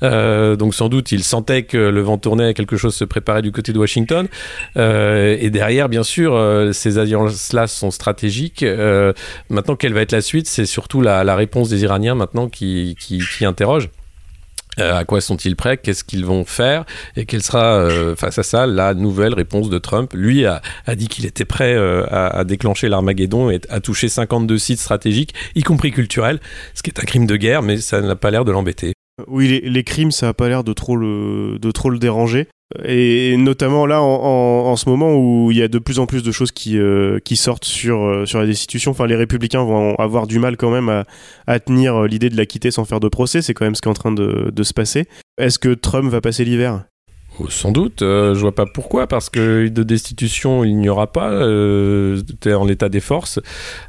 Euh, 0.02 0.56
donc 0.56 0.74
sans 0.74 0.88
doute, 0.88 1.12
il 1.12 1.22
sentait 1.24 1.64
que 1.64 1.76
le 1.76 2.00
vent 2.00 2.18
tournait, 2.18 2.54
quelque 2.54 2.76
chose 2.76 2.94
se 2.94 3.04
préparait 3.04 3.42
du 3.42 3.52
côté 3.52 3.72
de 3.72 3.78
Washington. 3.78 4.26
Euh, 4.76 5.36
et 5.38 5.50
derrière, 5.50 5.88
bien 5.88 6.02
sûr, 6.02 6.34
euh, 6.34 6.72
ces 6.72 6.98
alliances-là 6.98 7.66
sont 7.66 7.90
stratégiques. 7.90 8.62
Euh, 8.62 9.12
maintenant, 9.50 9.76
quelle 9.76 9.92
va 9.92 10.00
être 10.00 10.12
la 10.12 10.20
suite? 10.22 10.46
C'est 10.46 10.66
surtout 10.66 11.00
la, 11.00 11.24
la, 11.24 11.36
réponse 11.36 11.68
des 11.68 11.82
Iraniens 11.82 12.14
maintenant 12.14 12.48
qui, 12.48 12.96
qui, 12.98 13.20
qui 13.36 13.44
interroge. 13.44 13.90
Euh, 14.78 14.96
à 14.96 15.04
quoi 15.04 15.20
sont-ils 15.20 15.56
prêts? 15.56 15.76
Qu'est-ce 15.76 16.04
qu'ils 16.04 16.24
vont 16.24 16.44
faire? 16.44 16.84
Et 17.16 17.26
quelle 17.26 17.42
sera, 17.42 17.74
euh, 17.74 18.16
face 18.16 18.38
à 18.38 18.42
ça, 18.42 18.66
la 18.66 18.94
nouvelle 18.94 19.34
réponse 19.34 19.70
de 19.70 19.78
Trump? 19.78 20.12
Lui 20.14 20.46
a, 20.46 20.60
dit 20.94 21.08
qu'il 21.08 21.26
était 21.26 21.44
prêt 21.44 21.74
euh, 21.74 22.04
à, 22.10 22.38
à, 22.38 22.44
déclencher 22.44 22.88
l'Armageddon 22.88 23.50
et 23.50 23.60
à 23.68 23.80
toucher 23.80 24.08
52 24.08 24.58
sites 24.58 24.80
stratégiques, 24.80 25.34
y 25.54 25.62
compris 25.62 25.90
culturels, 25.90 26.40
ce 26.74 26.82
qui 26.82 26.90
est 26.90 27.00
un 27.00 27.04
crime 27.04 27.26
de 27.26 27.36
guerre, 27.36 27.62
mais 27.62 27.78
ça 27.78 28.00
n'a 28.00 28.16
pas 28.16 28.30
l'air 28.30 28.44
de 28.44 28.52
l'embêter. 28.52 28.92
Oui, 29.26 29.48
les, 29.48 29.60
les, 29.68 29.84
crimes, 29.84 30.12
ça 30.12 30.26
n'a 30.26 30.34
pas 30.34 30.48
l'air 30.48 30.62
de 30.62 30.72
trop 30.72 30.96
le, 30.96 31.58
de 31.58 31.70
trop 31.72 31.90
le 31.90 31.98
déranger. 31.98 32.46
Et 32.84 33.36
notamment 33.38 33.86
là, 33.86 34.02
en, 34.02 34.76
ce 34.76 34.88
moment 34.88 35.16
où 35.16 35.50
il 35.50 35.56
y 35.56 35.62
a 35.62 35.68
de 35.68 35.78
plus 35.78 35.98
en 35.98 36.06
plus 36.06 36.22
de 36.22 36.30
choses 36.30 36.52
qui, 36.52 36.78
euh, 36.78 37.18
sortent 37.34 37.64
sur, 37.64 38.02
euh, 38.02 38.26
sur 38.26 38.38
la 38.38 38.46
destitution, 38.46 38.90
enfin, 38.90 39.06
les 39.06 39.16
républicains 39.16 39.64
vont 39.64 39.94
avoir 39.94 40.26
du 40.26 40.38
mal 40.38 40.56
quand 40.56 40.70
même 40.70 41.04
à, 41.46 41.60
tenir 41.60 42.02
l'idée 42.02 42.28
de 42.28 42.36
la 42.36 42.44
quitter 42.44 42.70
sans 42.70 42.84
faire 42.84 43.00
de 43.00 43.08
procès. 43.08 43.40
C'est 43.40 43.54
quand 43.54 43.64
même 43.64 43.74
ce 43.74 43.80
qui 43.80 43.88
est 43.88 43.90
en 43.90 43.94
train 43.94 44.12
de 44.12 44.62
se 44.62 44.74
passer. 44.74 45.06
Est-ce 45.38 45.58
que 45.58 45.72
Trump 45.72 46.10
va 46.10 46.20
passer 46.20 46.44
l'hiver? 46.44 46.84
Sans 47.48 47.72
doute, 47.72 48.02
euh, 48.02 48.34
je 48.34 48.40
vois 48.40 48.54
pas 48.54 48.66
pourquoi, 48.66 49.06
parce 49.06 49.30
que 49.30 49.68
de 49.68 49.82
destitution 49.82 50.64
il 50.64 50.76
n'y 50.76 50.88
aura 50.88 51.06
pas, 51.12 51.30
euh, 51.30 52.20
en 52.46 52.64
l'état 52.64 52.88
des 52.88 53.00
forces. 53.00 53.40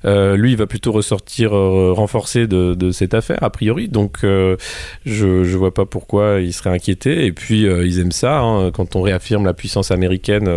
Euh, 0.06 0.36
lui, 0.36 0.52
il 0.52 0.58
va 0.58 0.68
plutôt 0.68 0.92
ressortir 0.92 1.56
euh, 1.56 1.94
renforcé 1.94 2.48
de, 2.48 2.92
cette 2.92 3.14
affaire, 3.14 3.38
a 3.42 3.50
priori, 3.50 3.88
donc 3.88 4.20
je, 4.24 5.58
vois 5.58 5.74
pas 5.74 5.86
pourquoi 5.86 6.40
il 6.40 6.54
serait 6.54 6.70
inquiété. 6.70 7.26
Et 7.26 7.32
puis, 7.32 7.62
ils 7.64 8.00
aiment 8.00 8.12
ça, 8.12 8.40
hein, 8.40 8.72
quand 8.72 8.96
on 8.96 9.02
réaffirme 9.02 9.46
la 9.46 9.54
puissance 9.54 9.92
américaine 9.92 10.50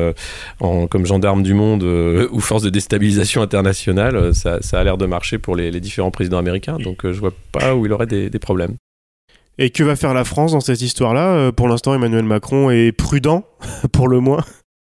en, 0.60 0.86
comme 0.86 1.06
gendarme 1.06 1.42
du 1.42 1.54
monde 1.54 1.82
ou 2.32 2.40
force 2.40 2.62
de 2.62 2.70
déstabilisation 2.70 3.42
internationale, 3.42 4.34
ça, 4.34 4.58
a 4.72 4.84
l'air 4.84 4.98
de 4.98 5.06
marcher 5.06 5.38
pour 5.38 5.56
les, 5.56 5.72
différents 5.80 6.10
présidents 6.10 6.38
américains, 6.38 6.76
donc 6.78 7.00
je 7.02 7.18
vois 7.18 7.32
pas 7.50 7.74
où 7.74 7.86
il 7.86 7.92
aurait 7.92 8.06
des 8.06 8.38
problèmes. 8.38 8.76
Et 9.62 9.70
que 9.70 9.84
va 9.84 9.94
faire 9.94 10.12
la 10.12 10.24
France 10.24 10.50
dans 10.50 10.60
cette 10.60 10.82
histoire-là? 10.82 11.52
Pour 11.52 11.68
l'instant, 11.68 11.94
Emmanuel 11.94 12.24
Macron 12.24 12.70
est 12.70 12.90
prudent, 12.90 13.44
pour 13.92 14.08
le 14.08 14.18
moins. 14.18 14.42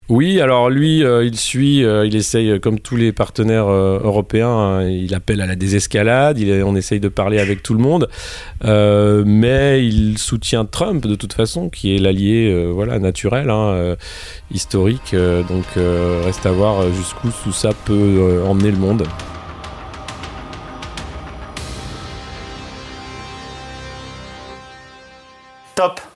Oui, 0.07 0.39
alors 0.39 0.69
lui, 0.69 1.03
euh, 1.03 1.25
il 1.25 1.35
suit, 1.35 1.83
euh, 1.83 2.05
il 2.05 2.15
essaye, 2.15 2.51
euh, 2.51 2.59
comme 2.59 2.79
tous 2.79 2.95
les 2.95 3.11
partenaires 3.11 3.67
euh, 3.67 3.99
européens, 4.03 4.49
hein, 4.49 4.87
il 4.87 5.15
appelle 5.15 5.41
à 5.41 5.47
la 5.47 5.55
désescalade, 5.55 6.37
il, 6.37 6.61
on 6.63 6.75
essaye 6.75 6.99
de 6.99 7.07
parler 7.07 7.39
avec 7.39 7.63
tout 7.63 7.73
le 7.73 7.79
monde, 7.79 8.07
euh, 8.65 9.23
mais 9.25 9.83
il 9.83 10.19
soutient 10.19 10.65
Trump 10.65 11.07
de 11.07 11.15
toute 11.15 11.33
façon, 11.33 11.69
qui 11.69 11.95
est 11.95 11.99
l'allié 11.99 12.53
voilà, 12.71 12.99
naturel, 12.99 13.49
hein, 13.49 13.95
historique, 14.51 15.15
donc 15.49 15.65
reste 16.23 16.45
à 16.45 16.51
voir 16.51 16.91
jusqu'où 16.91 17.29
tout 17.43 17.51
ça 17.51 17.71
peut 17.85 18.41
emmener 18.45 18.71
le 18.71 18.77
monde. 18.77 19.07
Top 25.75 26.14